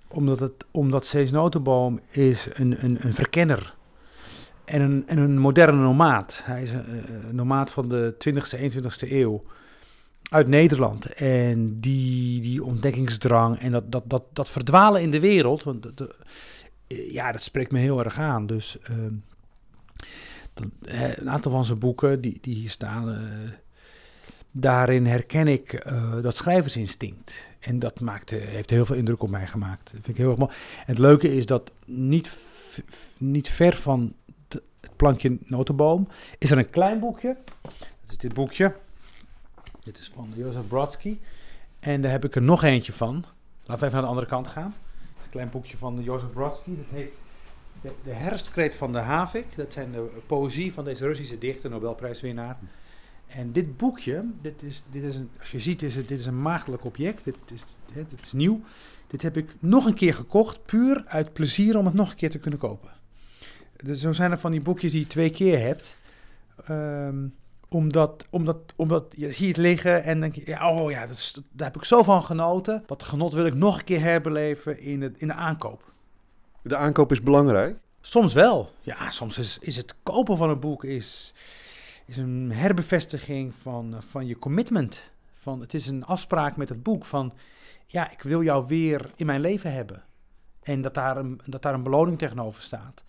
Omdat, 0.10 0.40
het, 0.40 0.66
omdat 0.72 1.16
Notenboom 1.32 2.00
is 2.10 2.48
een, 2.54 2.84
een, 2.84 2.98
een 3.06 3.14
verkenner 3.14 3.76
en 4.66 4.82
een, 4.82 5.08
en 5.08 5.18
een 5.18 5.38
moderne 5.38 5.82
nomaat. 5.82 6.42
Hij 6.44 6.62
is 6.62 6.72
een, 6.72 6.86
een 7.28 7.36
nomaat 7.36 7.72
van 7.72 7.90
de 7.90 8.16
20e, 8.30 8.60
21e 8.60 9.12
eeuw 9.12 9.44
uit 10.30 10.48
Nederland. 10.48 11.06
En 11.14 11.80
die, 11.80 12.42
die 12.42 12.64
ontdekkingsdrang 12.64 13.60
en 13.60 13.72
dat, 13.72 13.92
dat, 13.92 14.04
dat, 14.08 14.24
dat 14.34 14.50
verdwalen 14.50 15.02
in 15.02 15.12
de 15.12 15.20
wereld, 15.20 15.64
want 15.64 15.98
dat- 15.98 16.18
ja, 16.88 17.32
dat 17.32 17.42
spreekt 17.44 17.72
me 17.72 17.80
heel 17.80 18.04
erg 18.04 18.18
aan. 18.18 18.46
Dus 18.46 18.80
ehm, 18.80 19.14
dat, 20.54 20.66
eh, 20.82 21.18
een 21.18 21.30
aantal 21.30 21.52
van 21.52 21.66
zijn 21.66 21.80
boeken 21.80 22.22
die, 22.22 22.38
die 22.42 22.56
hier 22.56 22.70
staan, 22.70 23.10
eh, 23.10 23.20
daarin 24.52 25.06
herken 25.06 25.48
ik 25.48 25.74
eh, 25.74 26.22
dat 26.22 26.36
schrijversinstinct. 26.36 27.34
En 27.60 27.80
dat 27.80 28.00
maakte, 28.00 28.36
heeft 28.36 28.70
heel 28.70 28.86
veel 28.86 28.96
indruk 28.96 29.24
op 29.24 29.30
mij 29.30 29.48
gemaakt. 29.48 29.84
Dat 29.84 29.92
vind 29.92 30.08
ik 30.08 30.18
heel 30.18 30.30
erg 30.30 30.40
mooi. 30.40 30.52
En 30.52 30.86
het 30.86 30.98
leuke 30.98 31.36
is 31.36 31.46
dat 31.46 31.72
niet, 31.86 32.38
niet 33.18 33.50
ver 33.50 33.76
van 33.76 34.14
het 34.80 34.96
plankje 34.96 35.38
notenboom 35.42 36.08
is 36.38 36.52
er 36.52 36.58
een 36.58 36.70
klein 36.70 37.00
boekje. 37.00 37.38
Dat 37.62 38.10
is 38.10 38.18
dit 38.18 38.34
boekje. 38.34 38.76
Dit 39.80 39.98
is 39.98 40.12
van 40.14 40.32
Jozef 40.36 40.68
Brodsky. 40.68 41.18
En 41.80 42.02
daar 42.02 42.12
heb 42.12 42.26
ik 42.26 42.36
er 42.36 42.42
nog 42.42 42.64
eentje 42.64 42.94
van. 42.94 43.26
Laten 43.64 43.80
we 43.80 43.86
even 43.86 43.92
naar 43.92 44.02
de 44.02 44.08
andere 44.08 44.28
kant 44.28 44.48
gaan. 44.48 44.76
Is 45.20 45.26
een 45.26 45.32
klein 45.32 45.50
boekje 45.50 45.78
van 45.78 46.04
Jozef 46.04 46.32
Brodsky. 46.32 46.76
Dat 46.76 46.86
heet 46.90 47.14
de, 47.82 47.92
de 48.04 48.14
herfstkreet 48.14 48.76
van 48.76 48.92
de 48.92 48.98
Havik. 48.98 49.56
Dat 49.56 49.74
zijn 49.74 49.92
de 49.92 50.10
poëzie 50.26 50.74
van 50.74 50.84
deze 50.84 51.06
Russische 51.06 51.38
dichter, 51.38 51.70
Nobelprijswinnaar. 51.70 52.58
En 53.30 53.52
dit 53.52 53.78
boekje, 53.78 54.26
dit 54.42 54.64
is, 54.64 54.84
dit 54.92 55.04
is 55.04 55.16
een, 55.16 55.30
als 55.40 55.52
je 55.52 55.60
ziet, 55.60 55.82
is 55.82 55.96
het, 55.96 56.08
dit 56.08 56.20
is 56.20 56.26
een 56.26 56.42
maagdelijk 56.42 56.86
object. 56.86 57.24
Dit 57.24 57.36
is, 57.54 57.66
dit 57.94 58.22
is 58.22 58.34
nieuw. 58.34 58.62
Dit 59.08 59.22
heb 59.22 59.38
ik 59.38 59.56
nog 59.60 59.86
een 59.86 59.94
keer 59.94 60.14
gekocht, 60.14 60.66
puur 60.66 61.04
uit 61.06 61.34
plezier 61.34 61.78
om 61.78 61.86
het 61.86 61.94
nog 61.94 62.10
een 62.10 62.16
keer 62.16 62.30
te 62.30 62.40
kunnen 62.40 62.60
kopen. 62.60 62.92
Dus 63.76 64.00
zo 64.02 64.14
zijn 64.14 64.32
er 64.32 64.38
van 64.38 64.52
die 64.52 64.62
boekjes 64.62 64.92
die 64.92 65.00
je 65.00 65.08
twee 65.08 65.30
keer 65.30 65.60
hebt. 65.60 65.98
Ehm, 66.66 67.28
omdat, 67.68 68.26
omdat, 68.30 68.58
omdat 68.76 69.06
je 69.18 69.32
ziet 69.32 69.48
het 69.48 69.58
liggen 69.58 70.04
en 70.04 70.20
denk 70.20 70.36
je, 70.36 70.42
ja, 70.46 70.72
oh 70.72 70.92
ja, 70.92 71.08
dat 71.08 71.18
is, 71.18 71.42
daar 71.52 71.68
heb 71.68 71.76
ik 71.76 71.84
zo 71.84 72.04
van 72.04 72.24
genoten. 72.24 72.84
Dat 72.86 73.04
genot 73.04 73.34
wil 73.34 73.46
ik 73.46 73.54
nog 73.54 73.78
een 73.78 73.84
keer 73.84 74.02
herbeleven 74.02 74.80
in, 74.80 75.02
het, 75.02 75.18
in 75.18 75.28
de 75.28 75.34
aankoop. 75.34 75.92
De 76.62 76.76
aankoop 76.76 77.12
is 77.12 77.22
belangrijk. 77.22 77.78
Soms 78.02 78.34
wel. 78.34 78.72
Ja, 78.82 79.10
soms 79.10 79.38
is, 79.38 79.58
is 79.62 79.76
het 79.76 79.96
kopen 80.04 80.38
van 80.38 80.50
een 80.50 80.60
boek 80.60 80.84
is, 80.84 81.34
is 82.10 82.18
een 82.18 82.52
herbevestiging 82.52 83.56
van, 83.56 83.94
eh, 83.94 84.02
van 84.02 84.28
je 84.28 84.40
commitment. 84.40 85.02
Van, 85.34 85.62
het 85.62 85.74
is 85.74 85.88
een 85.88 86.06
afspraak 86.06 86.58
met 86.58 86.70
het 86.70 86.84
boek 86.84 87.06
van, 87.06 87.34
ja, 87.86 88.12
ik 88.12 88.22
wil 88.22 88.44
jou 88.44 88.68
weer 88.68 89.12
in 89.16 89.26
mijn 89.26 89.42
leven 89.42 89.74
hebben. 89.74 90.04
En 90.62 90.82
dat 90.82 90.94
daar 90.94 91.18
een, 91.18 91.42
dat 91.46 91.62
daar 91.62 91.74
een 91.74 91.84
beloning 91.84 92.18
tegenover 92.18 92.62
staat. 92.62 93.04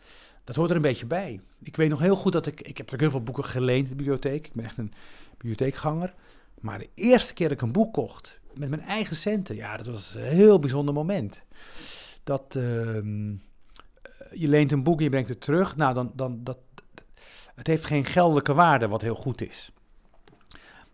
Dat 0.45 0.57
hoort 0.57 0.71
er 0.71 0.76
een 0.76 0.83
beetje 0.83 1.07
bij. 1.07 1.40
Ik 1.62 1.76
weet 1.76 1.90
nog 1.90 2.00
heel 2.00 2.16
goed 2.16 2.33
dat 2.33 2.47
ik, 2.47 2.61
ik 2.61 2.78
heb 2.78 2.92
ook 2.92 3.00
heel 3.00 3.11
veel 3.11 3.23
boeken 3.23 3.45
geleend 3.45 3.85
in 3.85 3.90
de 3.90 3.97
bibliotheek. 3.97 4.47
Ik 4.47 4.52
ben 4.52 4.64
echt 4.64 4.78
een 4.78 4.92
bibliotheekganger. 5.30 6.14
Maar 6.61 6.78
de 6.78 6.88
eerste 6.95 7.35
keer 7.35 7.49
dat 7.49 7.57
ik 7.57 7.62
een 7.62 7.73
boek 7.73 7.92
kocht, 7.92 8.40
met 8.54 8.69
mijn 8.69 8.83
eigen 8.83 9.16
centen, 9.16 9.57
ja, 9.57 9.76
dat 9.76 9.87
was 9.87 10.14
een 10.14 10.23
heel 10.23 10.59
bijzonder 10.59 10.95
moment. 10.95 11.42
Dat, 12.25 12.54
ehm, 12.57 13.30
je 14.30 14.49
leent 14.49 14.73
een 14.73 14.83
boek 14.83 14.99
en 14.99 15.04
je 15.04 15.11
brengt 15.11 15.28
het 15.28 15.40
terug. 15.40 15.76
Nou, 15.76 15.95
dan, 15.95 16.12
dan 16.14 16.40
dat, 16.45 16.59
het 17.61 17.69
heeft 17.69 17.85
geen 17.85 18.05
geldelijke 18.05 18.55
waarde, 18.55 18.88
wat 18.88 19.02
heel 19.02 19.14
goed 19.14 19.43
is. 19.43 19.73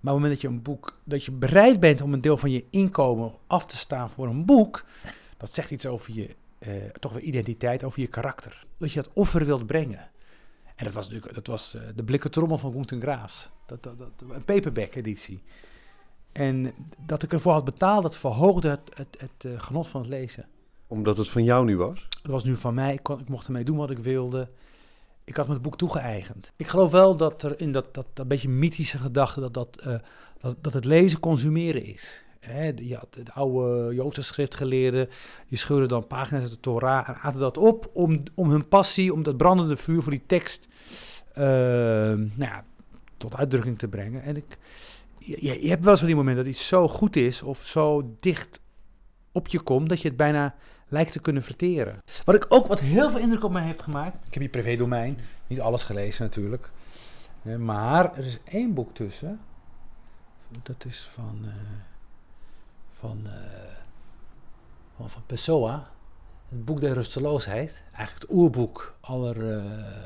Maar 0.00 0.14
op 0.14 0.20
het 0.20 0.30
moment 0.30 0.32
dat 0.32 0.40
je 0.40 0.48
een 0.48 0.62
boek, 0.62 0.98
dat 1.04 1.24
je 1.24 1.32
bereid 1.32 1.80
bent 1.80 2.00
om 2.00 2.12
een 2.12 2.20
deel 2.20 2.36
van 2.36 2.50
je 2.50 2.64
inkomen 2.70 3.32
af 3.46 3.66
te 3.66 3.76
staan 3.76 4.10
voor 4.10 4.26
een 4.26 4.44
boek, 4.44 4.84
dat 5.36 5.52
zegt 5.52 5.70
iets 5.70 5.86
over 5.86 6.12
je, 6.12 6.36
eh, 6.58 6.72
toch 7.00 7.12
weer 7.12 7.22
identiteit, 7.22 7.84
over 7.84 8.00
je 8.00 8.06
karakter. 8.06 8.66
Dat 8.78 8.92
je 8.92 9.02
dat 9.02 9.12
offer 9.12 9.44
wilt 9.44 9.66
brengen. 9.66 10.10
En 10.76 10.84
dat 10.84 10.92
was 10.92 11.08
natuurlijk, 11.08 11.34
dat 11.34 11.46
was 11.46 11.74
eh, 11.74 11.82
de 11.94 12.04
blikken 12.04 12.30
trommel 12.30 12.58
van 12.58 12.72
Gunther 12.72 13.00
Graas. 13.00 13.50
Dat, 13.66 13.82
dat, 13.82 13.98
dat, 13.98 14.10
een 14.28 14.44
paperback 14.44 14.94
editie. 14.94 15.42
En 16.32 16.72
dat 17.06 17.22
ik 17.22 17.32
ervoor 17.32 17.52
had 17.52 17.64
betaald, 17.64 18.02
dat 18.02 18.16
verhoogde 18.16 18.68
het, 18.68 18.90
het, 18.94 19.16
het 19.18 19.52
eh, 19.52 19.60
genot 19.60 19.88
van 19.88 20.00
het 20.00 20.10
lezen. 20.10 20.46
Omdat 20.86 21.16
het 21.16 21.28
van 21.28 21.44
jou 21.44 21.64
nu 21.64 21.76
was. 21.76 22.08
Het 22.22 22.30
was 22.30 22.44
nu 22.44 22.56
van 22.56 22.74
mij. 22.74 22.92
Ik, 22.92 23.02
kon, 23.02 23.20
ik 23.20 23.28
mocht 23.28 23.46
ermee 23.46 23.64
doen 23.64 23.76
wat 23.76 23.90
ik 23.90 23.98
wilde. 23.98 24.48
Ik 25.26 25.36
had 25.36 25.46
me 25.46 25.52
het 25.52 25.62
boek 25.62 25.76
toegeëigend. 25.76 26.52
Ik 26.56 26.66
geloof 26.66 26.90
wel 26.90 27.16
dat 27.16 27.42
er 27.42 27.60
in 27.60 27.72
dat, 27.72 27.94
dat, 27.94 28.06
dat 28.12 28.28
beetje 28.28 28.48
mythische 28.48 28.98
gedachte 28.98 29.40
dat, 29.40 29.54
dat, 29.54 29.80
eh, 29.80 29.94
dat, 30.38 30.56
dat 30.60 30.72
het 30.72 30.84
lezen 30.84 31.20
consumeren 31.20 31.84
is. 31.84 32.24
Hè, 32.40 32.74
de, 32.74 32.88
ja, 32.88 33.02
de, 33.10 33.22
de 33.22 33.32
oude 33.32 33.94
Joodse 33.94 34.22
schriftgeleerden, 34.22 35.08
die 35.48 35.58
scheurden 35.58 35.88
dan 35.88 36.06
pagina's 36.06 36.42
uit 36.42 36.50
de 36.50 36.60
Torah 36.60 37.08
en 37.08 37.14
aten 37.14 37.40
dat 37.40 37.58
op 37.58 37.90
om, 37.92 38.22
om 38.34 38.50
hun 38.50 38.68
passie, 38.68 39.12
om 39.12 39.22
dat 39.22 39.36
brandende 39.36 39.76
vuur 39.76 40.02
voor 40.02 40.12
die 40.12 40.26
tekst 40.26 40.68
eh, 41.32 41.44
nou 41.44 42.30
ja, 42.36 42.64
tot 43.16 43.36
uitdrukking 43.36 43.78
te 43.78 43.88
brengen. 43.88 44.22
En 44.22 44.36
ik, 44.36 44.58
je, 45.18 45.62
je 45.62 45.68
hebt 45.68 45.82
wel 45.82 45.90
eens 45.90 45.98
van 45.98 46.08
die 46.08 46.16
momenten 46.16 46.44
dat 46.44 46.52
iets 46.52 46.68
zo 46.68 46.88
goed 46.88 47.16
is 47.16 47.42
of 47.42 47.62
zo 47.64 48.14
dicht 48.20 48.60
op 49.32 49.48
je 49.48 49.60
komt 49.60 49.88
dat 49.88 50.02
je 50.02 50.08
het 50.08 50.16
bijna 50.16 50.54
lijkt 50.88 51.12
te 51.12 51.18
kunnen 51.20 51.42
verteren. 51.42 52.02
Wat 52.24 52.34
ik 52.34 52.46
ook, 52.48 52.66
wat 52.66 52.80
heel 52.80 53.10
veel 53.10 53.20
indruk 53.20 53.44
op 53.44 53.52
mij 53.52 53.64
heeft 53.64 53.82
gemaakt. 53.82 54.16
Ik 54.16 54.32
heb 54.34 54.42
hier 54.42 54.48
privédomein, 54.50 55.18
niet 55.46 55.60
alles 55.60 55.82
gelezen 55.82 56.24
natuurlijk. 56.24 56.70
Eh, 57.42 57.56
Maar 57.56 58.16
er 58.16 58.24
is 58.26 58.38
één 58.44 58.74
boek 58.74 58.94
tussen. 58.94 59.40
Dat 60.62 60.84
is 60.84 61.00
van. 61.12 61.38
eh, 61.44 61.52
van. 62.98 63.20
eh, 63.26 63.32
van, 64.96 65.10
van 65.10 65.22
Pessoa. 65.26 65.90
Het 66.48 66.64
boek 66.64 66.80
der 66.80 66.92
rusteloosheid. 66.92 67.82
Eigenlijk 67.92 68.22
het 68.28 68.36
oerboek 68.38 68.94
aller. 69.00 69.56
eh 69.58 70.02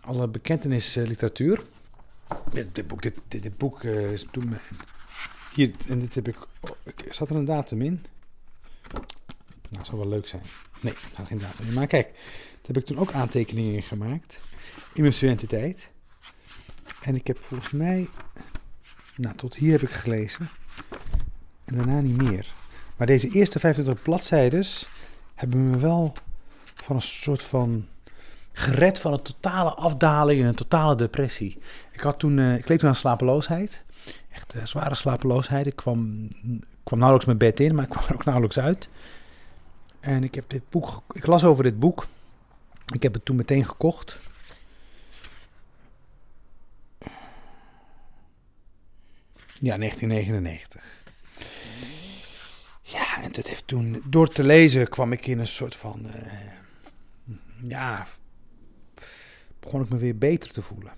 aller 0.00 0.30
bekentennisliteratuur. 0.30 1.62
Dit, 2.52 2.74
dit 2.74 2.86
boek, 2.86 3.02
dit, 3.02 3.18
dit, 3.28 3.42
dit 3.42 3.58
boek 3.58 3.82
is 3.84 4.26
toen. 4.30 4.56
Hier, 5.54 5.74
en 5.88 5.98
dit 5.98 6.14
heb 6.14 6.28
ik. 6.28 6.36
ik- 6.84 7.12
Zat 7.12 7.30
er 7.30 7.36
een 7.36 7.44
datum 7.44 7.82
in? 7.82 8.06
Nou, 9.70 9.84
zou 9.84 9.98
wel 9.98 10.08
leuk 10.08 10.26
zijn. 10.26 10.42
Nee, 10.80 10.94
staat 10.96 11.26
geen 11.26 11.40
in. 11.66 11.74
Maar 11.74 11.86
kijk, 11.86 12.12
daar 12.12 12.66
heb 12.66 12.76
ik 12.76 12.84
toen 12.84 12.98
ook 12.98 13.12
aantekeningen 13.12 13.74
in 13.74 13.82
gemaakt. 13.82 14.38
In 14.94 15.02
mijn 15.02 15.14
studententijd. 15.14 15.90
En 17.02 17.14
ik 17.14 17.26
heb 17.26 17.38
volgens 17.38 17.70
mij... 17.70 18.08
Nou, 19.16 19.36
tot 19.36 19.54
hier 19.54 19.72
heb 19.72 19.82
ik 19.82 19.90
gelezen. 19.90 20.48
En 21.64 21.76
daarna 21.76 22.00
niet 22.00 22.16
meer. 22.16 22.52
Maar 22.96 23.06
deze 23.06 23.28
eerste 23.28 23.58
25 23.58 24.02
bladzijdes 24.02 24.88
hebben 25.34 25.70
me 25.70 25.78
wel 25.78 26.12
van 26.74 26.96
een 26.96 27.02
soort 27.02 27.42
van 27.42 27.86
gered 28.52 28.98
van 28.98 29.12
een 29.12 29.22
totale 29.22 29.70
afdaling 29.70 30.40
en 30.40 30.46
een 30.46 30.54
totale 30.54 30.96
depressie. 30.96 31.58
Ik 31.92 32.00
had 32.00 32.18
toen, 32.18 32.38
eh, 32.38 32.56
ik 32.56 32.68
leed 32.68 32.78
toen 32.78 32.88
aan 32.88 32.94
slapeloosheid. 32.94 33.84
Echt 34.28 34.52
eh, 34.52 34.64
zware 34.64 34.94
slapeloosheid. 34.94 35.66
Ik 35.66 35.76
kwam, 35.76 36.28
kwam 36.82 36.98
nauwelijks 36.98 37.26
mijn 37.26 37.38
bed 37.38 37.60
in, 37.60 37.74
maar 37.74 37.84
ik 37.84 37.90
kwam 37.90 38.04
er 38.08 38.14
ook 38.14 38.24
nauwelijks 38.24 38.58
uit. 38.58 38.88
En 40.00 40.24
ik 40.24 40.34
heb 40.34 40.44
dit 40.50 40.62
boek, 40.68 41.02
ik 41.12 41.26
las 41.26 41.44
over 41.44 41.64
dit 41.64 41.78
boek. 41.78 42.06
Ik 42.94 43.02
heb 43.02 43.14
het 43.14 43.24
toen 43.24 43.36
meteen 43.36 43.64
gekocht. 43.64 44.18
Ja, 49.60 49.76
1999. 49.76 50.84
Ja, 52.82 53.22
en 53.22 53.32
dat 53.32 53.46
heeft 53.46 53.66
toen, 53.66 54.02
door 54.06 54.28
te 54.28 54.44
lezen 54.44 54.88
kwam 54.88 55.12
ik 55.12 55.26
in 55.26 55.38
een 55.38 55.46
soort 55.46 55.76
van, 55.76 56.10
eh, 56.10 56.32
ja, 57.62 58.06
begon 59.60 59.82
ik 59.82 59.88
me 59.88 59.96
weer 59.96 60.18
beter 60.18 60.50
te 60.50 60.62
voelen. 60.62 60.92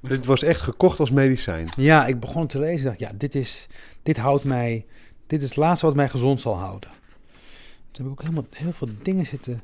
Dit 0.00 0.26
was 0.26 0.42
echt 0.42 0.60
gekocht 0.60 1.00
als 1.00 1.10
medicijn. 1.10 1.68
Ja, 1.76 2.06
ik 2.06 2.20
begon 2.20 2.46
te 2.46 2.58
lezen. 2.58 2.84
dacht, 2.84 2.98
ja, 2.98 3.12
dit 3.14 3.34
is, 3.34 3.66
dit 4.02 4.16
houdt 4.16 4.44
mij, 4.44 4.86
dit 5.26 5.42
is 5.42 5.48
het 5.48 5.56
laatste 5.56 5.86
wat 5.86 5.94
mij 5.94 6.08
gezond 6.08 6.40
zal 6.40 6.56
houden. 6.56 6.90
Heb 7.96 8.06
ik 8.06 8.12
ook 8.12 8.22
helemaal 8.22 8.46
heel 8.50 8.72
veel 8.72 8.88
dingen 9.02 9.26
zitten. 9.26 9.60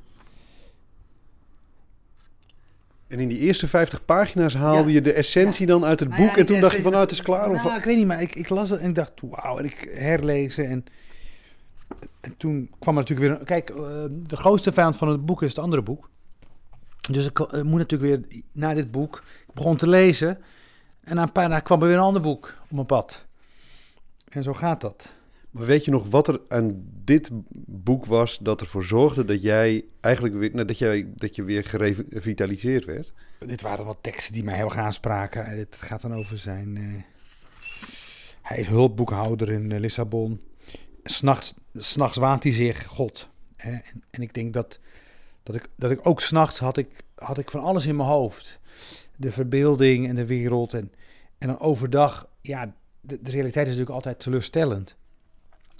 En 3.06 3.20
in 3.20 3.28
die 3.28 3.38
eerste 3.38 3.68
50 3.68 4.04
pagina's 4.04 4.54
haalde 4.54 4.88
Ja. 4.88 4.94
je 4.94 5.00
de 5.00 5.12
essentie 5.12 5.66
dan 5.66 5.84
uit 5.84 6.00
het 6.00 6.08
Nou 6.08 6.20
ja, 6.22 6.28
boek. 6.28 6.36
en 6.36 6.46
toen 6.46 6.60
dacht 6.60 6.76
je 6.76 6.82
van, 6.82 6.90
nou, 6.90 7.02
het 7.02 7.12
is 7.12 7.22
klaar. 7.22 7.50
Of, 7.50 7.62
Nou, 7.64 7.76
ik 7.76 7.84
weet 7.84 7.96
niet, 7.96 8.06
maar 8.06 8.22
ik, 8.22 8.34
ik 8.34 8.48
las 8.48 8.70
het 8.70 8.80
en 8.80 8.88
ik 8.88 8.94
dacht, 8.94 9.12
wauw. 9.20 9.58
En 9.58 9.64
ik 9.64 9.90
herlezen 9.94 10.68
en, 10.68 10.84
en 12.20 12.36
toen 12.36 12.70
kwam 12.78 12.96
er 12.96 13.00
natuurlijk 13.00 13.28
weer... 13.30 13.40
een- 13.40 13.46
Kijk, 13.46 13.70
eh, 13.70 14.04
de 14.10 14.36
grootste 14.36 14.72
vijand 14.72 14.96
van 14.96 15.08
het 15.08 15.26
boek 15.26 15.42
is 15.42 15.48
het 15.48 15.58
andere 15.58 15.82
boek. 15.82 16.10
Dus 17.10 17.26
ik 17.26 17.38
eh, 17.40 17.62
moet 17.62 17.78
natuurlijk 17.78 18.10
weer 18.30 18.42
naar 18.52 18.74
dit 18.74 18.90
boek. 18.90 19.22
Ik 19.48 19.54
begon 19.54 19.76
te 19.76 19.88
lezen 19.88 20.38
en 21.00 21.14
na 21.16 21.22
een 21.22 21.32
paar 21.32 21.48
dagen 21.48 21.64
kwam 21.64 21.80
er 21.80 21.86
weer 21.86 21.96
een 21.96 22.02
ander 22.02 22.22
boek 22.22 22.56
op 22.62 22.70
mijn 22.70 22.86
pad. 22.86 23.24
En 24.28 24.42
zo 24.42 24.52
gaat 24.54 24.80
dat. 24.80 25.12
Maar 25.52 25.66
weet 25.66 25.85
je 25.85 25.90
nog 25.90 26.09
wat 26.09 26.28
er 26.28 26.40
aan 26.49 26.82
dit 27.04 27.30
boek 27.66 28.04
was 28.06 28.38
dat 28.38 28.61
ervoor 28.61 28.85
zorgde 28.85 29.25
dat 29.25 29.42
jij 29.42 29.85
eigenlijk 30.00 30.35
weer, 30.35 30.50
nou, 30.52 30.66
dat, 30.66 30.78
jij, 30.78 31.12
dat 31.14 31.37
je 31.37 31.42
weer 31.42 31.64
gerevitaliseerd 31.64 32.85
werd? 32.85 33.12
Dit 33.38 33.62
waren 33.62 33.85
wat 33.85 33.99
teksten 34.00 34.32
die 34.32 34.44
mij 34.44 34.56
heel 34.56 34.64
erg 34.64 34.76
aanspraken. 34.76 35.44
Het 35.44 35.76
gaat 35.80 36.00
dan 36.00 36.14
over 36.14 36.38
zijn, 36.38 36.76
eh, 36.76 37.02
hij 38.42 38.59
is 38.59 38.66
hulpboekhouder 38.66 39.50
in 39.50 39.80
Lissabon. 39.80 40.40
S'nachts, 41.04 41.54
s'nachts 41.75 42.16
waant 42.16 42.42
hij 42.42 42.52
zich 42.52 42.87
God. 42.87 43.28
Hè? 43.56 43.71
En, 43.71 44.02
en 44.11 44.23
ik 44.23 44.35
denk 44.35 44.52
dat, 44.52 44.78
dat, 45.42 45.54
ik, 45.54 45.68
dat 45.76 45.90
ik 45.90 46.06
ook 46.06 46.21
s'nachts 46.21 46.59
had 46.59 46.76
ik, 46.76 46.88
had 47.14 47.38
ik 47.38 47.50
van 47.50 47.61
alles 47.61 47.87
in 47.87 47.97
mijn 47.97 48.09
hoofd. 48.09 48.61
De 49.16 49.32
verbeelding 49.32 50.09
en 50.09 50.14
de 50.14 50.26
wereld. 50.26 50.75
En, 50.75 50.92
en 51.38 51.49
dan 51.49 51.61
overdag, 51.61 52.28
ja, 52.40 52.75
de 53.00 53.18
realiteit 53.23 53.66
is 53.66 53.73
natuurlijk 53.73 53.90
altijd 53.90 54.21
teleurstellend. 54.21 54.97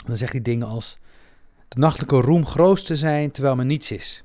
Dan 0.04 0.16
zegt 0.16 0.32
hij 0.32 0.42
dingen 0.42 0.66
als... 0.66 0.99
De 1.68 1.78
nachtelijke 1.78 2.21
roem 2.21 2.47
groot 2.47 2.87
te 2.87 2.97
zijn 2.97 3.30
terwijl 3.30 3.56
men 3.56 3.66
niets 3.66 3.90
is. 3.90 4.23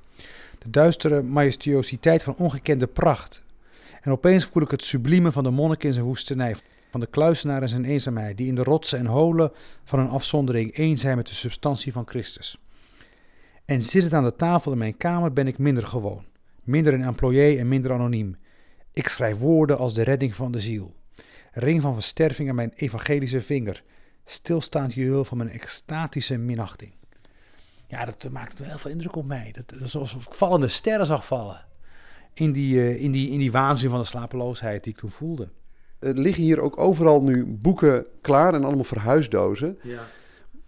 De 0.60 0.70
duistere 0.70 1.22
majestuositeit 1.22 2.24
van 2.24 2.36
ongekende 2.38 2.88
pracht. 2.88 3.46
En 4.02 4.12
opeens 4.12 4.46
voel 4.46 4.64
ik 4.64 4.72
het 4.72 4.84
sublieme 4.84 5.32
van 5.32 5.44
de 5.44 5.50
monnik 5.50 5.84
in 5.84 5.94
zijn 5.94 6.06
woestenij. 6.06 6.56
Van 6.90 7.00
de 7.00 7.08
kluisenaar 7.08 7.62
in 7.62 7.68
zijn 7.68 7.86
eenzaamheid, 7.86 8.38
die 8.38 8.48
in 8.48 8.56
de 8.56 8.64
rotsen 8.64 9.00
en 9.00 9.06
holen 9.06 9.52
van 9.84 10.00
een 10.00 10.10
afzondering 10.10 10.72
één 10.72 10.98
zijn 10.98 11.18
met 11.18 11.28
de 11.28 11.34
substantie 11.34 11.92
van 11.92 12.08
Christus. 12.08 12.58
En 13.66 13.82
zittend 13.82 14.14
aan 14.14 14.24
de 14.24 14.36
tafel 14.36 14.72
in 14.72 14.78
mijn 14.78 14.98
kamer 14.98 15.34
ben 15.34 15.48
ik 15.48 15.58
minder 15.58 15.86
gewoon. 15.86 16.26
Minder 16.64 16.94
een 16.94 17.04
employé 17.04 17.58
en 17.58 17.68
minder 17.68 17.92
anoniem. 17.92 18.38
Ik 18.94 19.08
schrijf 19.08 19.38
woorden 19.38 19.78
als 19.78 19.94
de 19.94 20.04
redding 20.04 20.36
van 20.36 20.52
de 20.52 20.60
ziel. 20.60 20.96
Ring 21.52 21.82
van 21.82 21.94
versterving 21.94 22.50
aan 22.50 22.56
mijn 22.56 22.74
evangelische 22.76 23.42
vinger. 23.42 23.84
Stilstaand 24.30 24.94
juweel 24.94 25.26
van 25.26 25.38
mijn 25.38 25.50
extatische 25.50 26.38
minachting. 26.38 26.94
Ja, 27.88 28.06
dat 28.06 28.30
maakt 28.32 28.60
heel 28.60 28.78
veel 28.78 28.92
indruk 28.92 29.16
op 29.16 29.26
mij. 29.26 29.52
Dat, 29.52 29.70
dat 29.70 29.82
is 29.82 29.98
alsof 29.98 30.26
ik 30.26 30.34
vallende 30.34 30.68
sterren 30.68 31.06
zag 31.06 31.26
vallen. 31.26 31.66
In 32.34 32.52
die, 32.52 32.76
uh, 32.76 33.04
in, 33.04 33.12
die, 33.12 33.30
in 33.30 33.40
die 33.40 33.52
waanzin 33.52 33.90
van 33.90 34.00
de 34.00 34.06
slapeloosheid 34.06 34.84
die 34.84 34.94
ik 34.94 35.00
toen 35.00 35.10
voelde. 35.10 35.50
Er 36.00 36.14
liggen 36.14 36.44
hier 36.44 36.60
ook 36.60 36.78
overal 36.78 37.22
nu 37.22 37.46
boeken 37.46 38.08
klaar 38.22 38.54
en 38.54 38.64
allemaal 38.64 38.84
verhuisdozen. 38.84 39.78
Ja. 39.84 40.08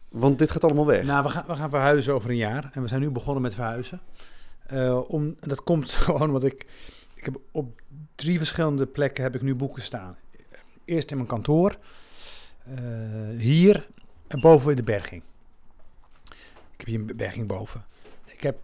Want 0.09 0.37
dit 0.39 0.51
gaat 0.51 0.63
allemaal 0.63 0.85
weg. 0.85 1.03
Nou, 1.03 1.23
we 1.23 1.29
gaan, 1.29 1.43
we 1.47 1.55
gaan 1.55 1.69
verhuizen 1.69 2.13
over 2.13 2.29
een 2.29 2.35
jaar. 2.35 2.69
En 2.73 2.81
we 2.81 2.87
zijn 2.87 3.01
nu 3.01 3.09
begonnen 3.09 3.41
met 3.41 3.53
verhuizen. 3.53 4.01
Uh, 4.73 5.09
om, 5.09 5.35
dat 5.39 5.63
komt 5.63 5.91
gewoon 6.05 6.21
omdat 6.21 6.43
ik... 6.43 6.65
Ik 7.15 7.25
heb 7.25 7.39
op 7.51 7.81
drie 8.15 8.37
verschillende 8.37 8.85
plekken 8.85 9.23
heb 9.23 9.35
ik 9.35 9.41
nu 9.41 9.55
boeken 9.55 9.81
staan. 9.81 10.17
Eerst 10.85 11.11
in 11.11 11.17
mijn 11.17 11.29
kantoor. 11.29 11.77
Uh, 12.69 13.39
hier 13.39 13.87
en 14.27 14.39
boven 14.39 14.75
de 14.75 14.83
berging. 14.83 15.23
Ik 16.71 16.77
heb 16.77 16.85
hier 16.85 16.99
een 16.99 17.15
berging 17.15 17.47
boven. 17.47 17.85
Ik 18.25 18.43
heb, 18.43 18.57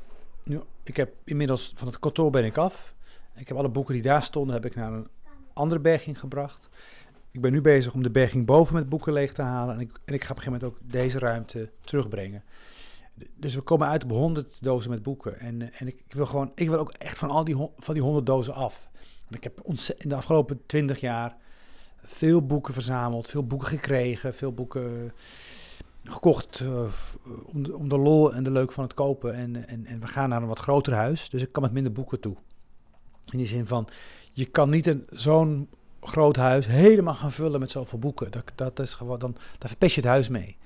nu, 0.43 0.61
ik 0.83 0.97
heb 0.97 1.13
inmiddels 1.23 1.73
van 1.75 1.87
het 1.87 1.99
kantoor 1.99 2.29
ben 2.29 2.45
ik 2.45 2.57
af. 2.57 2.95
Ik 3.35 3.47
heb 3.47 3.57
alle 3.57 3.69
boeken 3.69 3.93
die 3.93 4.03
daar 4.03 4.23
stonden, 4.23 4.53
heb 4.53 4.65
ik 4.65 4.75
naar 4.75 4.93
een 4.93 5.07
andere 5.53 5.81
berging 5.81 6.19
gebracht. 6.19 6.69
Ik 7.31 7.41
ben 7.41 7.51
nu 7.51 7.61
bezig 7.61 7.93
om 7.93 8.03
de 8.03 8.11
berging 8.11 8.45
boven 8.45 8.75
met 8.75 8.89
boeken 8.89 9.13
leeg 9.13 9.33
te 9.33 9.41
halen. 9.41 9.75
En 9.75 9.81
ik, 9.81 9.91
en 10.05 10.13
ik 10.13 10.23
ga 10.23 10.31
op 10.31 10.37
een 10.37 10.43
gegeven 10.43 10.67
moment 10.67 10.83
ook 10.83 10.91
deze 10.91 11.19
ruimte 11.19 11.71
terugbrengen. 11.81 12.43
Dus 13.35 13.55
we 13.55 13.61
komen 13.61 13.87
uit 13.87 14.03
op 14.03 14.11
100 14.11 14.57
dozen 14.61 14.89
met 14.89 15.03
boeken. 15.03 15.39
En, 15.39 15.61
eh, 15.61 15.81
en 15.81 15.87
ik, 15.87 16.03
wil 16.09 16.25
gewoon, 16.25 16.51
ik 16.55 16.69
wil 16.69 16.79
ook 16.79 16.91
echt 16.91 17.17
van 17.17 17.29
al 17.29 17.43
die, 17.43 17.55
van 17.77 17.93
die 17.93 18.03
100 18.03 18.25
dozen 18.25 18.53
af. 18.53 18.89
Ik 19.29 19.43
heb 19.43 19.61
in 19.97 20.09
de 20.09 20.15
afgelopen 20.15 20.65
20 20.65 20.99
jaar 20.99 21.37
veel 22.05 22.45
boeken 22.45 22.73
verzameld, 22.73 23.27
veel 23.27 23.47
boeken 23.47 23.67
gekregen, 23.67 24.35
veel 24.35 24.53
boeken 24.53 25.13
gekocht 26.03 26.59
uh, 26.59 26.81
om, 27.45 27.63
de, 27.63 27.75
om 27.75 27.89
de 27.89 27.97
lol 27.97 28.33
en 28.33 28.43
de 28.43 28.51
leuk 28.51 28.71
van 28.71 28.83
het 28.83 28.93
kopen. 28.93 29.33
En, 29.33 29.67
en, 29.67 29.85
en 29.85 29.99
we 29.99 30.07
gaan 30.07 30.29
naar 30.29 30.41
een 30.41 30.47
wat 30.47 30.59
groter 30.59 30.93
huis, 30.93 31.29
dus 31.29 31.41
ik 31.41 31.51
kan 31.51 31.63
met 31.63 31.71
minder 31.71 31.91
boeken 31.91 32.19
toe. 32.19 32.35
In 33.31 33.37
die 33.37 33.47
zin 33.47 33.67
van, 33.67 33.87
je 34.33 34.45
kan 34.45 34.69
niet 34.69 34.87
een, 34.87 35.05
zo'n 35.09 35.69
groot 36.01 36.35
huis 36.35 36.67
helemaal 36.67 37.13
gaan 37.13 37.31
vullen 37.31 37.59
met 37.59 37.71
zoveel 37.71 37.99
boeken. 37.99 38.31
Dat, 38.31 38.51
dat 38.55 38.79
is 38.79 38.93
gewoon, 38.93 39.19
dan, 39.19 39.35
dan 39.57 39.69
verpest 39.69 39.95
je 39.95 40.01
het 40.01 40.09
huis 40.09 40.27
mee. 40.27 40.57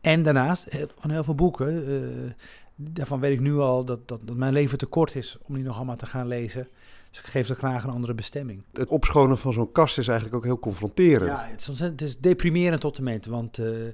En 0.00 0.22
daarnaast, 0.22 0.66
van 0.98 1.10
heel 1.10 1.24
veel 1.24 1.34
boeken, 1.34 1.88
uh, 1.88 2.30
daarvan 2.74 3.20
weet 3.20 3.32
ik 3.32 3.40
nu 3.40 3.58
al 3.58 3.84
dat, 3.84 4.08
dat, 4.08 4.20
dat 4.24 4.36
mijn 4.36 4.52
leven 4.52 4.78
te 4.78 4.86
kort 4.86 5.14
is 5.14 5.38
om 5.42 5.54
die 5.54 5.64
nog 5.64 5.76
allemaal 5.76 5.96
te 5.96 6.06
gaan 6.06 6.26
lezen. 6.26 6.68
Dus 7.10 7.18
ik 7.18 7.26
geef 7.26 7.46
ze 7.46 7.54
graag 7.54 7.84
een 7.84 7.90
andere 7.90 8.14
bestemming. 8.14 8.64
Het 8.72 8.88
opschonen 8.88 9.38
van 9.38 9.52
zo'n 9.52 9.72
kast 9.72 9.98
is 9.98 10.08
eigenlijk 10.08 10.36
ook 10.36 10.44
heel 10.44 10.58
confronterend. 10.58 11.38
Ja, 11.38 11.46
het 11.46 11.68
is, 11.68 11.80
het 11.80 12.00
is 12.00 12.18
deprimerend 12.18 12.80
tot 12.80 12.96
de 12.96 13.02
mente, 13.02 13.30
want 13.30 13.58
uh, 13.58 13.84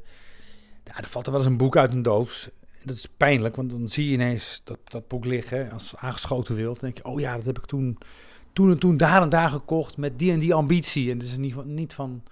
ja, 0.85 0.97
er 0.97 1.07
valt 1.07 1.27
er 1.27 1.33
wel 1.33 1.41
eens 1.41 1.51
een 1.51 1.57
boek 1.57 1.77
uit 1.77 1.93
een 1.93 2.03
doos. 2.03 2.51
Dat 2.85 2.97
is 2.97 3.09
pijnlijk, 3.17 3.57
want 3.57 3.71
dan 3.71 3.89
zie 3.89 4.07
je 4.07 4.13
ineens 4.13 4.61
dat, 4.65 4.79
dat 4.85 5.09
boek 5.09 5.25
liggen 5.25 5.73
als 5.73 5.97
aangeschoten 5.97 6.55
wild. 6.55 6.81
Dan 6.81 6.91
denk 6.91 6.97
je, 6.97 7.13
oh 7.13 7.21
ja, 7.21 7.37
dat 7.37 7.45
heb 7.45 7.59
ik 7.59 7.67
toen, 7.67 7.99
toen 8.53 8.71
en 8.71 8.79
toen 8.79 8.97
daar 8.97 9.23
en 9.23 9.29
daar 9.29 9.49
gekocht 9.49 9.97
met 9.97 10.19
die 10.19 10.33
en 10.33 10.39
die 10.39 10.55
ambitie. 10.55 11.11
En 11.11 11.19
het 11.19 11.27
is 11.27 11.37
niet, 11.37 11.65
niet 11.65 11.95
van, 11.95 12.23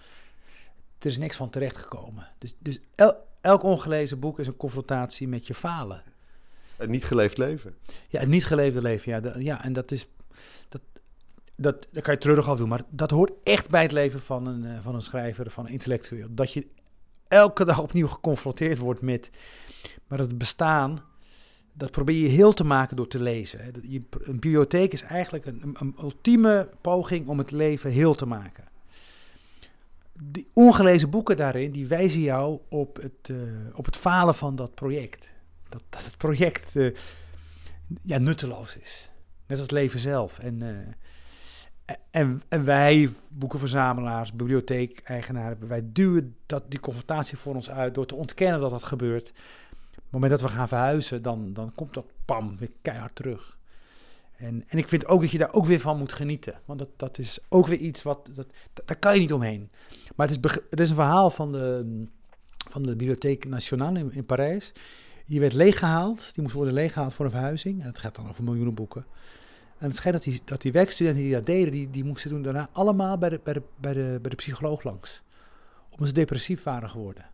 er 0.98 1.06
is 1.06 1.18
niks 1.18 1.36
van 1.36 1.50
terechtgekomen. 1.50 2.26
Dus, 2.38 2.54
dus 2.58 2.80
elk 3.40 3.62
ongelezen 3.62 4.18
boek 4.18 4.38
is 4.38 4.46
een 4.46 4.56
confrontatie 4.56 5.28
met 5.28 5.46
je 5.46 5.54
falen. 5.54 6.02
Een 6.76 6.90
niet 6.90 7.04
geleefd 7.04 7.38
leven. 7.38 7.74
Ja, 8.08 8.22
een 8.22 8.30
niet 8.30 8.46
geleefde 8.46 8.82
leven. 8.82 9.12
Ja, 9.12 9.34
ja 9.38 9.64
en 9.64 9.72
dat 9.72 9.90
is. 9.90 10.06
Dat, 10.68 10.80
dat, 11.56 11.86
dat 11.92 12.02
kan 12.02 12.14
je 12.14 12.20
treurig 12.20 12.48
afdoen, 12.48 12.68
maar 12.68 12.84
dat 12.90 13.10
hoort 13.10 13.32
echt 13.42 13.70
bij 13.70 13.82
het 13.82 13.92
leven 13.92 14.20
van 14.20 14.46
een, 14.46 14.64
uh, 14.64 14.78
van 14.82 14.94
een 14.94 15.02
schrijver, 15.02 15.50
van 15.50 15.66
een 15.66 15.72
intellectueel. 15.72 16.28
Dat 16.30 16.52
je 16.52 16.66
elke 17.28 17.64
dag 17.64 17.80
opnieuw 17.80 18.08
geconfronteerd 18.08 18.78
wordt 18.78 19.00
met. 19.00 19.30
Maar 20.06 20.18
het 20.18 20.38
bestaan, 20.38 21.02
dat 21.72 21.90
probeer 21.90 22.22
je 22.22 22.28
heel 22.28 22.52
te 22.52 22.64
maken 22.64 22.96
door 22.96 23.08
te 23.08 23.22
lezen. 23.22 23.60
Een 23.64 24.08
bibliotheek 24.40 24.92
is 24.92 25.02
eigenlijk 25.02 25.46
een, 25.46 25.76
een 25.78 25.94
ultieme 26.00 26.68
poging 26.80 27.28
om 27.28 27.38
het 27.38 27.50
leven 27.50 27.90
heel 27.90 28.14
te 28.14 28.26
maken. 28.26 28.64
Die 30.22 30.48
ongelezen 30.52 31.10
boeken 31.10 31.36
daarin, 31.36 31.70
die 31.70 31.86
wijzen 31.86 32.20
jou 32.20 32.58
op 32.68 32.96
het, 32.96 33.28
uh, 33.30 33.38
op 33.74 33.84
het 33.84 33.96
falen 33.96 34.34
van 34.34 34.56
dat 34.56 34.74
project. 34.74 35.30
Dat, 35.68 35.82
dat 35.88 36.04
het 36.04 36.16
project 36.16 36.74
uh, 36.74 36.94
ja, 38.02 38.18
nutteloos 38.18 38.76
is. 38.76 39.10
Net 39.46 39.58
als 39.58 39.60
het 39.60 39.70
leven 39.70 40.00
zelf. 40.00 40.38
En, 40.38 40.62
uh, 40.62 41.96
en, 42.10 42.42
en 42.48 42.64
wij, 42.64 43.08
boekenverzamelaars, 43.30 44.32
bibliotheek-eigenaren, 44.32 45.68
wij 45.68 45.82
duwen 45.84 46.36
dat, 46.46 46.64
die 46.68 46.80
confrontatie 46.80 47.38
voor 47.38 47.54
ons 47.54 47.70
uit 47.70 47.94
door 47.94 48.06
te 48.06 48.14
ontkennen 48.14 48.60
dat 48.60 48.70
dat 48.70 48.84
gebeurt. 48.84 49.28
Op 49.28 49.94
het 49.94 50.10
moment 50.10 50.30
dat 50.30 50.40
we 50.40 50.48
gaan 50.48 50.68
verhuizen, 50.68 51.22
dan, 51.22 51.52
dan 51.52 51.72
komt 51.74 51.94
dat 51.94 52.06
pam 52.24 52.58
weer 52.58 52.70
keihard 52.82 53.14
terug. 53.14 53.58
En, 54.36 54.64
en 54.66 54.78
ik 54.78 54.88
vind 54.88 55.06
ook 55.06 55.20
dat 55.20 55.30
je 55.30 55.38
daar 55.38 55.52
ook 55.52 55.66
weer 55.66 55.80
van 55.80 55.98
moet 55.98 56.12
genieten. 56.12 56.54
Want 56.64 56.78
dat, 56.78 56.88
dat 56.96 57.18
is 57.18 57.38
ook 57.48 57.66
weer 57.66 57.78
iets 57.78 58.02
wat. 58.02 58.30
Dat, 58.32 58.46
daar 58.84 58.96
kan 58.96 59.14
je 59.14 59.20
niet 59.20 59.32
omheen. 59.32 59.70
Maar 60.16 60.28
het 60.28 60.44
is, 60.44 60.52
het 60.70 60.80
is 60.80 60.88
een 60.88 60.94
verhaal 60.94 61.30
van 61.30 61.52
de, 61.52 62.04
van 62.70 62.82
de 62.82 62.96
Bibliotheek 62.96 63.44
Nationale 63.44 63.98
in, 63.98 64.12
in 64.12 64.26
Parijs. 64.26 64.72
Die 65.26 65.40
werd 65.40 65.52
leeggehaald. 65.52 66.30
Die 66.34 66.42
moest 66.42 66.54
worden 66.54 66.74
leeggehaald 66.74 67.14
voor 67.14 67.24
een 67.24 67.30
verhuizing. 67.30 67.80
En 67.80 67.86
het 67.86 67.98
gaat 67.98 68.14
dan 68.14 68.28
over 68.28 68.44
miljoenen 68.44 68.74
boeken. 68.74 69.06
En 69.78 69.86
het 69.86 69.96
schijnt 69.96 70.16
dat 70.16 70.32
die, 70.32 70.40
dat 70.44 70.60
die 70.62 70.72
werkstudenten 70.72 71.22
die 71.22 71.32
dat 71.32 71.46
deden, 71.46 71.72
die, 71.72 71.90
die 71.90 72.04
moesten 72.04 72.30
toen 72.30 72.42
daarna 72.42 72.68
allemaal 72.72 73.18
bij 73.18 73.28
de, 73.28 73.40
bij, 73.44 73.52
de, 73.52 73.62
bij, 73.76 73.92
de, 73.92 74.18
bij 74.20 74.30
de 74.30 74.36
psycholoog 74.36 74.82
langs. 74.82 75.22
Omdat 75.90 76.08
ze 76.08 76.14
depressief 76.14 76.62
waren 76.62 76.90
geworden. 76.90 77.24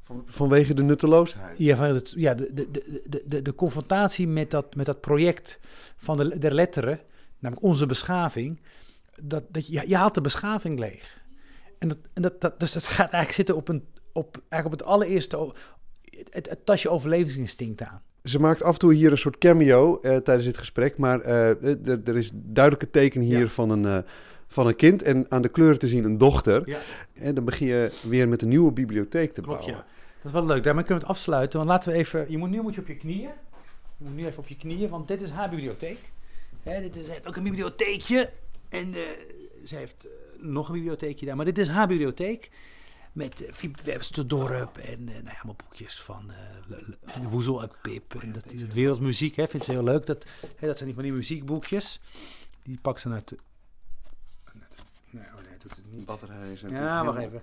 Van, 0.00 0.22
vanwege 0.26 0.74
de 0.74 0.82
nutteloosheid? 0.82 1.58
Ja, 1.58 1.76
van 1.76 1.84
het, 1.84 2.12
ja 2.16 2.34
de, 2.34 2.52
de, 2.54 2.70
de, 3.06 3.22
de, 3.26 3.42
de 3.42 3.54
confrontatie 3.54 4.28
met 4.28 4.50
dat, 4.50 4.74
met 4.74 4.86
dat 4.86 5.00
project 5.00 5.58
van 5.96 6.16
de, 6.16 6.38
de 6.38 6.54
letteren, 6.54 7.00
namelijk 7.38 7.66
onze 7.66 7.86
beschaving. 7.86 8.60
Dat, 9.22 9.44
dat, 9.48 9.66
je, 9.66 9.88
je 9.88 9.96
haalt 9.96 10.14
de 10.14 10.20
beschaving 10.20 10.78
leeg. 10.78 11.22
En 11.78 11.88
dat, 11.88 11.98
en 12.12 12.22
dat, 12.22 12.40
dat, 12.40 12.60
dus 12.60 12.72
dat 12.72 12.84
gaat 12.84 12.98
eigenlijk 12.98 13.32
zitten 13.32 13.56
op, 13.56 13.68
een, 13.68 13.86
op, 14.12 14.42
eigenlijk 14.48 14.64
op 14.64 14.80
het 14.80 14.82
allereerste, 14.82 15.52
het, 16.30 16.48
het 16.48 16.66
tasje 16.66 16.88
overlevingsinstinct 16.88 17.82
aan. 17.82 18.02
Ze 18.24 18.40
maakt 18.40 18.62
af 18.62 18.72
en 18.72 18.78
toe 18.78 18.94
hier 18.94 19.10
een 19.10 19.18
soort 19.18 19.38
cameo 19.38 19.98
uh, 20.02 20.16
tijdens 20.16 20.44
dit 20.44 20.58
gesprek, 20.58 20.98
maar 20.98 21.26
uh, 21.26 21.48
er 22.08 22.16
is 22.16 22.30
duidelijke 22.34 22.90
teken 22.90 23.20
hier 23.20 23.38
ja. 23.38 23.48
van, 23.48 23.70
een, 23.70 24.04
van 24.48 24.66
een 24.66 24.76
kind 24.76 25.02
en 25.02 25.26
aan 25.28 25.42
de 25.42 25.48
kleuren 25.48 25.78
te 25.78 25.88
zien 25.88 26.04
een 26.04 26.18
dochter. 26.18 26.62
Ja. 26.68 26.78
En 27.12 27.34
dan 27.34 27.44
begin 27.44 27.66
je 27.66 27.92
weer 28.02 28.28
met 28.28 28.42
een 28.42 28.48
nieuwe 28.48 28.72
bibliotheek 28.72 29.34
te 29.34 29.40
Klopt, 29.40 29.58
bouwen. 29.58 29.78
Ja. 29.78 29.86
Dat 30.16 30.24
is 30.24 30.32
wel 30.32 30.46
leuk. 30.46 30.62
Daarmee 30.62 30.84
kunnen 30.84 31.02
we 31.02 31.08
het 31.08 31.18
afsluiten. 31.18 31.58
Want 31.58 31.70
laten 31.70 31.92
we 31.92 31.98
even. 31.98 32.26
Je 32.28 32.38
moet, 32.38 32.50
nu 32.50 32.60
moet 32.60 32.74
je 32.74 32.80
op 32.80 32.86
je 32.86 32.96
knieën. 32.96 33.30
Je 33.96 34.04
moet 34.04 34.16
nu 34.16 34.26
even 34.26 34.38
op 34.38 34.48
je 34.48 34.56
knieën, 34.56 34.88
want 34.88 35.08
dit 35.08 35.20
is 35.20 35.30
haar 35.30 35.48
bibliotheek. 35.48 35.98
Hè, 36.62 36.80
dit 36.80 36.96
is 36.96 37.08
heeft 37.08 37.28
ook 37.28 37.36
een 37.36 37.42
bibliotheekje. 37.42 38.30
En 38.68 38.94
ze 39.64 39.76
heeft 39.76 40.06
nog 40.38 40.68
een 40.68 40.74
bibliotheekje 40.74 41.26
daar, 41.26 41.36
maar 41.36 41.44
dit 41.44 41.58
is 41.58 41.68
haar 41.68 41.86
bibliotheek. 41.86 42.50
Met 43.12 43.48
Fiep 43.50 43.80
Websterdorp 43.80 44.76
en 44.78 45.00
uh, 45.00 45.14
nou 45.14 45.24
ja, 45.24 45.32
allemaal 45.32 45.56
boekjes 45.56 46.00
van 46.00 46.32
uh, 46.68 47.30
Woezel 47.30 47.62
en 47.62 47.70
Pip. 47.82 48.14
En 48.14 48.32
dat, 48.32 48.44
dat 48.44 48.72
wereldmuziek, 48.72 49.36
hè, 49.36 49.48
vindt 49.48 49.66
ze 49.66 49.72
heel 49.72 49.84
leuk. 49.84 50.06
Dat, 50.06 50.26
hè, 50.56 50.66
dat 50.66 50.76
zijn 50.76 50.88
die 50.88 50.94
van 50.94 51.02
die 51.02 51.12
muziekboekjes. 51.12 52.00
Die 52.62 52.80
pakt 52.80 53.00
ze 53.00 53.08
uit 53.08 53.28
de... 53.28 53.38
Nee, 55.10 55.24
oh 55.24 55.34
nee, 55.34 55.58
doet 55.58 55.76
het 55.76 55.92
niet. 55.92 56.04
Batterij 56.04 56.52
is 56.52 56.60
Ja, 56.60 57.04
wacht 57.04 57.18
even. 57.18 57.42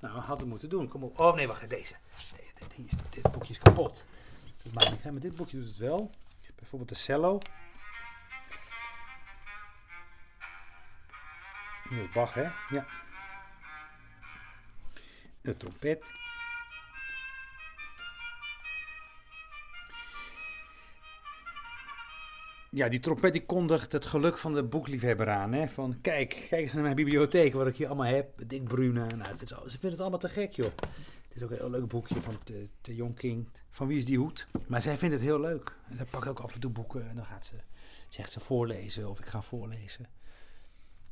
Nou, 0.00 0.14
we 0.14 0.20
hadden 0.20 0.38
het 0.38 0.46
moeten 0.46 0.68
doen. 0.68 0.88
Kom 0.88 1.02
op. 1.02 1.18
Oh 1.18 1.34
nee, 1.34 1.46
wacht, 1.46 1.70
deze. 1.70 1.94
Nee, 2.32 2.86
dit, 2.86 2.98
dit 3.10 3.32
boekje 3.32 3.52
is 3.52 3.58
kapot. 3.58 4.04
Dat 4.62 4.72
maakt 4.72 4.90
niet. 4.90 5.04
Maar 5.04 5.20
dit 5.20 5.36
boekje 5.36 5.58
doet 5.58 5.68
het 5.68 5.76
wel. 5.76 6.10
Bijvoorbeeld 6.56 6.90
de 6.90 6.96
cello. 6.96 7.38
Dat 11.90 11.98
is 11.98 12.12
Bach, 12.12 12.34
hè? 12.34 12.42
Ja. 12.68 12.86
De 15.42 15.56
trompet. 15.56 16.10
Ja, 22.70 22.88
die 22.88 23.00
trompet 23.00 23.32
die 23.32 23.46
kondigt 23.46 23.92
het 23.92 24.06
geluk 24.06 24.38
van 24.38 24.54
de 24.54 24.62
boekliefhebber 24.62 25.28
aan. 25.28 25.52
Hè? 25.52 25.68
Van 25.68 26.00
kijk, 26.00 26.46
kijk 26.48 26.62
eens 26.62 26.72
naar 26.72 26.82
mijn 26.82 26.94
bibliotheek, 26.94 27.52
wat 27.52 27.66
ik 27.66 27.76
hier 27.76 27.86
allemaal 27.86 28.06
heb. 28.06 28.48
Dick 28.48 28.64
Bruna. 28.64 29.06
Nou, 29.06 29.36
ze, 29.46 29.68
vinden 29.68 29.90
het 29.90 30.00
allemaal 30.00 30.18
te 30.18 30.28
gek, 30.28 30.52
joh. 30.52 30.70
Het 31.28 31.34
is 31.34 31.42
ook 31.42 31.50
een 31.50 31.56
heel 31.56 31.70
leuk 31.70 31.88
boekje 31.88 32.20
van 32.20 32.38
de 32.80 32.94
Young 32.94 33.14
King. 33.14 33.48
Van 33.70 33.86
wie 33.86 33.98
is 33.98 34.04
die 34.04 34.18
hoed? 34.18 34.46
Maar 34.66 34.82
zij 34.82 34.96
vindt 34.96 35.14
het 35.14 35.24
heel 35.24 35.40
leuk. 35.40 35.76
En 35.88 35.96
zij 35.96 36.04
pakt 36.04 36.28
ook 36.28 36.40
af 36.40 36.54
en 36.54 36.60
toe 36.60 36.70
boeken 36.70 37.08
en 37.08 37.16
dan 37.16 37.24
gaat 37.24 37.46
ze, 37.46 37.54
zegt 38.08 38.32
ze 38.32 38.40
voorlezen 38.40 39.08
of 39.08 39.18
ik 39.18 39.26
ga 39.26 39.42
voorlezen. 39.42 40.08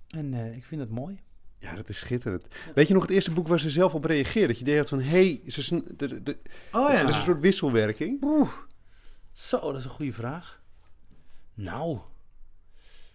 En 0.08 0.32
uh, 0.32 0.56
ik 0.56 0.64
vind 0.64 0.80
het 0.80 0.90
mooi. 0.90 1.20
Ja, 1.58 1.74
dat 1.74 1.88
is 1.88 1.98
schitterend. 1.98 2.46
Weet 2.74 2.88
je 2.88 2.94
nog 2.94 3.02
het 3.02 3.12
eerste 3.12 3.30
boek 3.30 3.48
waar 3.48 3.60
ze 3.60 3.70
zelf 3.70 3.94
op 3.94 4.04
reageerde? 4.04 4.48
Dat 4.48 4.58
je 4.58 4.76
dacht 4.76 4.88
van, 4.88 5.00
hé, 5.00 5.40
hey, 5.42 5.50
ze, 5.50 5.82
de, 5.96 6.22
de, 6.22 6.38
oh, 6.72 6.90
ja. 6.90 7.00
er 7.00 7.08
is 7.08 7.14
een 7.14 7.22
soort 7.22 7.40
wisselwerking. 7.40 8.22
Oeh. 8.22 8.50
Zo, 9.32 9.60
dat 9.60 9.76
is 9.76 9.84
een 9.84 9.90
goede 9.90 10.12
vraag. 10.12 10.62
Nou, 11.54 11.98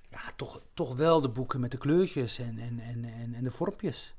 ja, 0.10 0.20
toch, 0.36 0.62
toch 0.74 0.96
wel 0.96 1.22
de 1.22 1.30
boeken 1.30 1.60
met 1.60 1.72
de 1.72 1.78
kleurtjes 1.78 2.40
en, 2.40 2.60
en, 2.60 2.80
en, 2.80 3.06
en, 3.06 3.34
en 3.34 3.44
de 3.44 3.52
vormpjes. 3.52 4.16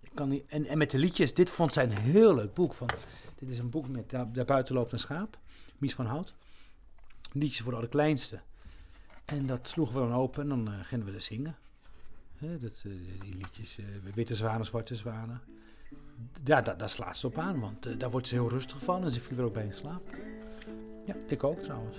Ik 0.00 0.10
kan 0.14 0.28
niet, 0.28 0.44
en, 0.46 0.66
en 0.66 0.78
met 0.78 0.90
de 0.90 0.98
liedjes, 0.98 1.34
dit 1.34 1.50
vond 1.50 1.72
zij 1.72 1.84
een 1.84 1.98
heel 1.98 2.34
leuk 2.34 2.54
boek. 2.54 2.74
Van, 2.74 2.88
dit 3.38 3.50
is 3.50 3.58
een 3.58 3.70
boek 3.70 3.88
met 3.88 4.10
daar, 4.10 4.32
Daarbuiten 4.32 4.74
loopt 4.74 4.92
een 4.92 4.98
schaap, 4.98 5.38
Mies 5.78 5.94
van 5.94 6.06
Hout. 6.06 6.34
Liedjes 7.32 7.60
voor 7.60 7.70
de 7.70 7.76
allerkleinste. 7.76 8.40
En 9.24 9.46
dat 9.46 9.68
sloegen 9.68 9.94
we 9.94 10.08
dan 10.08 10.18
open 10.18 10.42
en 10.42 10.48
dan 10.48 10.68
uh, 10.68 10.74
gingen 10.82 11.06
we 11.06 11.12
er 11.12 11.22
zingen. 11.22 11.56
He, 12.42 12.58
dat, 12.58 12.82
uh, 12.86 12.92
die 13.20 13.34
liedjes, 13.34 13.78
uh, 13.78 13.86
Witte 14.14 14.34
Zwanen, 14.34 14.66
Zwarte 14.66 14.96
Zwanen. 14.96 15.40
Ja, 16.44 16.62
daar, 16.62 16.76
daar 16.76 16.88
slaat 16.88 17.16
ze 17.16 17.26
op 17.26 17.38
aan, 17.38 17.60
want 17.60 18.00
daar 18.00 18.10
wordt 18.10 18.28
ze 18.28 18.34
heel 18.34 18.48
rustig 18.48 18.82
van 18.82 19.04
en 19.04 19.10
ze 19.10 19.20
viel 19.20 19.38
er 19.38 19.44
ook 19.44 19.52
bij 19.52 19.64
in 19.64 19.72
slaap. 19.72 20.02
Ja, 21.04 21.14
ik 21.28 21.44
ook 21.44 21.58
trouwens. 21.58 21.98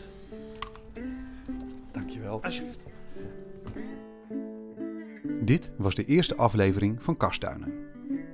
Dankjewel. 1.92 2.44
Alsjeblieft. 2.44 2.86
Dit 5.42 5.72
was 5.78 5.96
de 5.96 6.06
eerste 6.06 6.36
aflevering 6.36 7.04
van 7.04 7.18
Kastduinen. 7.18 7.74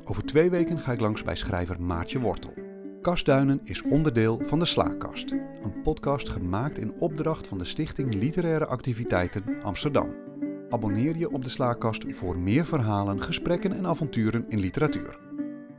Over 0.03 0.25
twee 0.25 0.49
weken 0.49 0.79
ga 0.79 0.91
ik 0.91 0.99
langs 0.99 1.23
bij 1.23 1.35
schrijver 1.35 1.81
Maartje 1.81 2.19
Wortel. 2.19 2.53
Kastduinen 3.01 3.59
is 3.63 3.81
onderdeel 3.81 4.41
van 4.45 4.59
de 4.59 4.65
Slaakast, 4.65 5.31
een 5.31 5.81
podcast 5.83 6.29
gemaakt 6.29 6.77
in 6.77 6.99
opdracht 6.99 7.47
van 7.47 7.57
de 7.57 7.65
Stichting 7.65 8.13
Literaire 8.13 8.65
Activiteiten 8.65 9.61
Amsterdam. 9.61 10.28
Abonneer 10.69 11.17
je 11.17 11.31
op 11.31 11.43
de 11.43 11.49
Slaakast 11.49 12.05
voor 12.07 12.37
meer 12.37 12.65
verhalen, 12.65 13.21
gesprekken 13.21 13.73
en 13.73 13.85
avonturen 13.85 14.45
in 14.47 14.59
literatuur. 14.59 15.19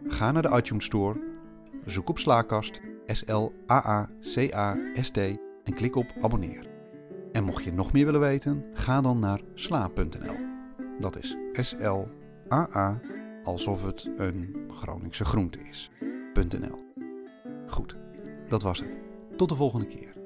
Ga 0.06 0.32
naar 0.32 0.42
de 0.42 0.56
iTunes 0.56 0.84
Store, 0.84 1.20
zoek 1.84 2.08
op 2.08 2.18
Slaakast, 2.18 2.80
S-L-A-A-C-A-S-T 3.06 5.16
en 5.64 5.74
klik 5.74 5.96
op 5.96 6.06
abonneer. 6.20 6.66
En 7.32 7.44
mocht 7.44 7.64
je 7.64 7.72
nog 7.72 7.92
meer 7.92 8.04
willen 8.04 8.20
weten, 8.20 8.64
ga 8.72 9.00
dan 9.00 9.18
naar 9.18 9.40
sla.nl. 9.54 10.36
Dat 10.98 11.18
is 11.18 11.36
S-L-A-A, 11.52 13.00
alsof 13.42 13.84
het 13.84 14.10
een 14.16 14.56
Groningse 14.68 15.24
groente 15.24 15.58
is. 15.68 15.90
.nl. 16.34 16.78
Goed, 17.66 17.96
dat 18.48 18.62
was 18.62 18.80
het. 18.80 18.98
Tot 19.36 19.48
de 19.48 19.54
volgende 19.54 19.86
keer. 19.86 20.19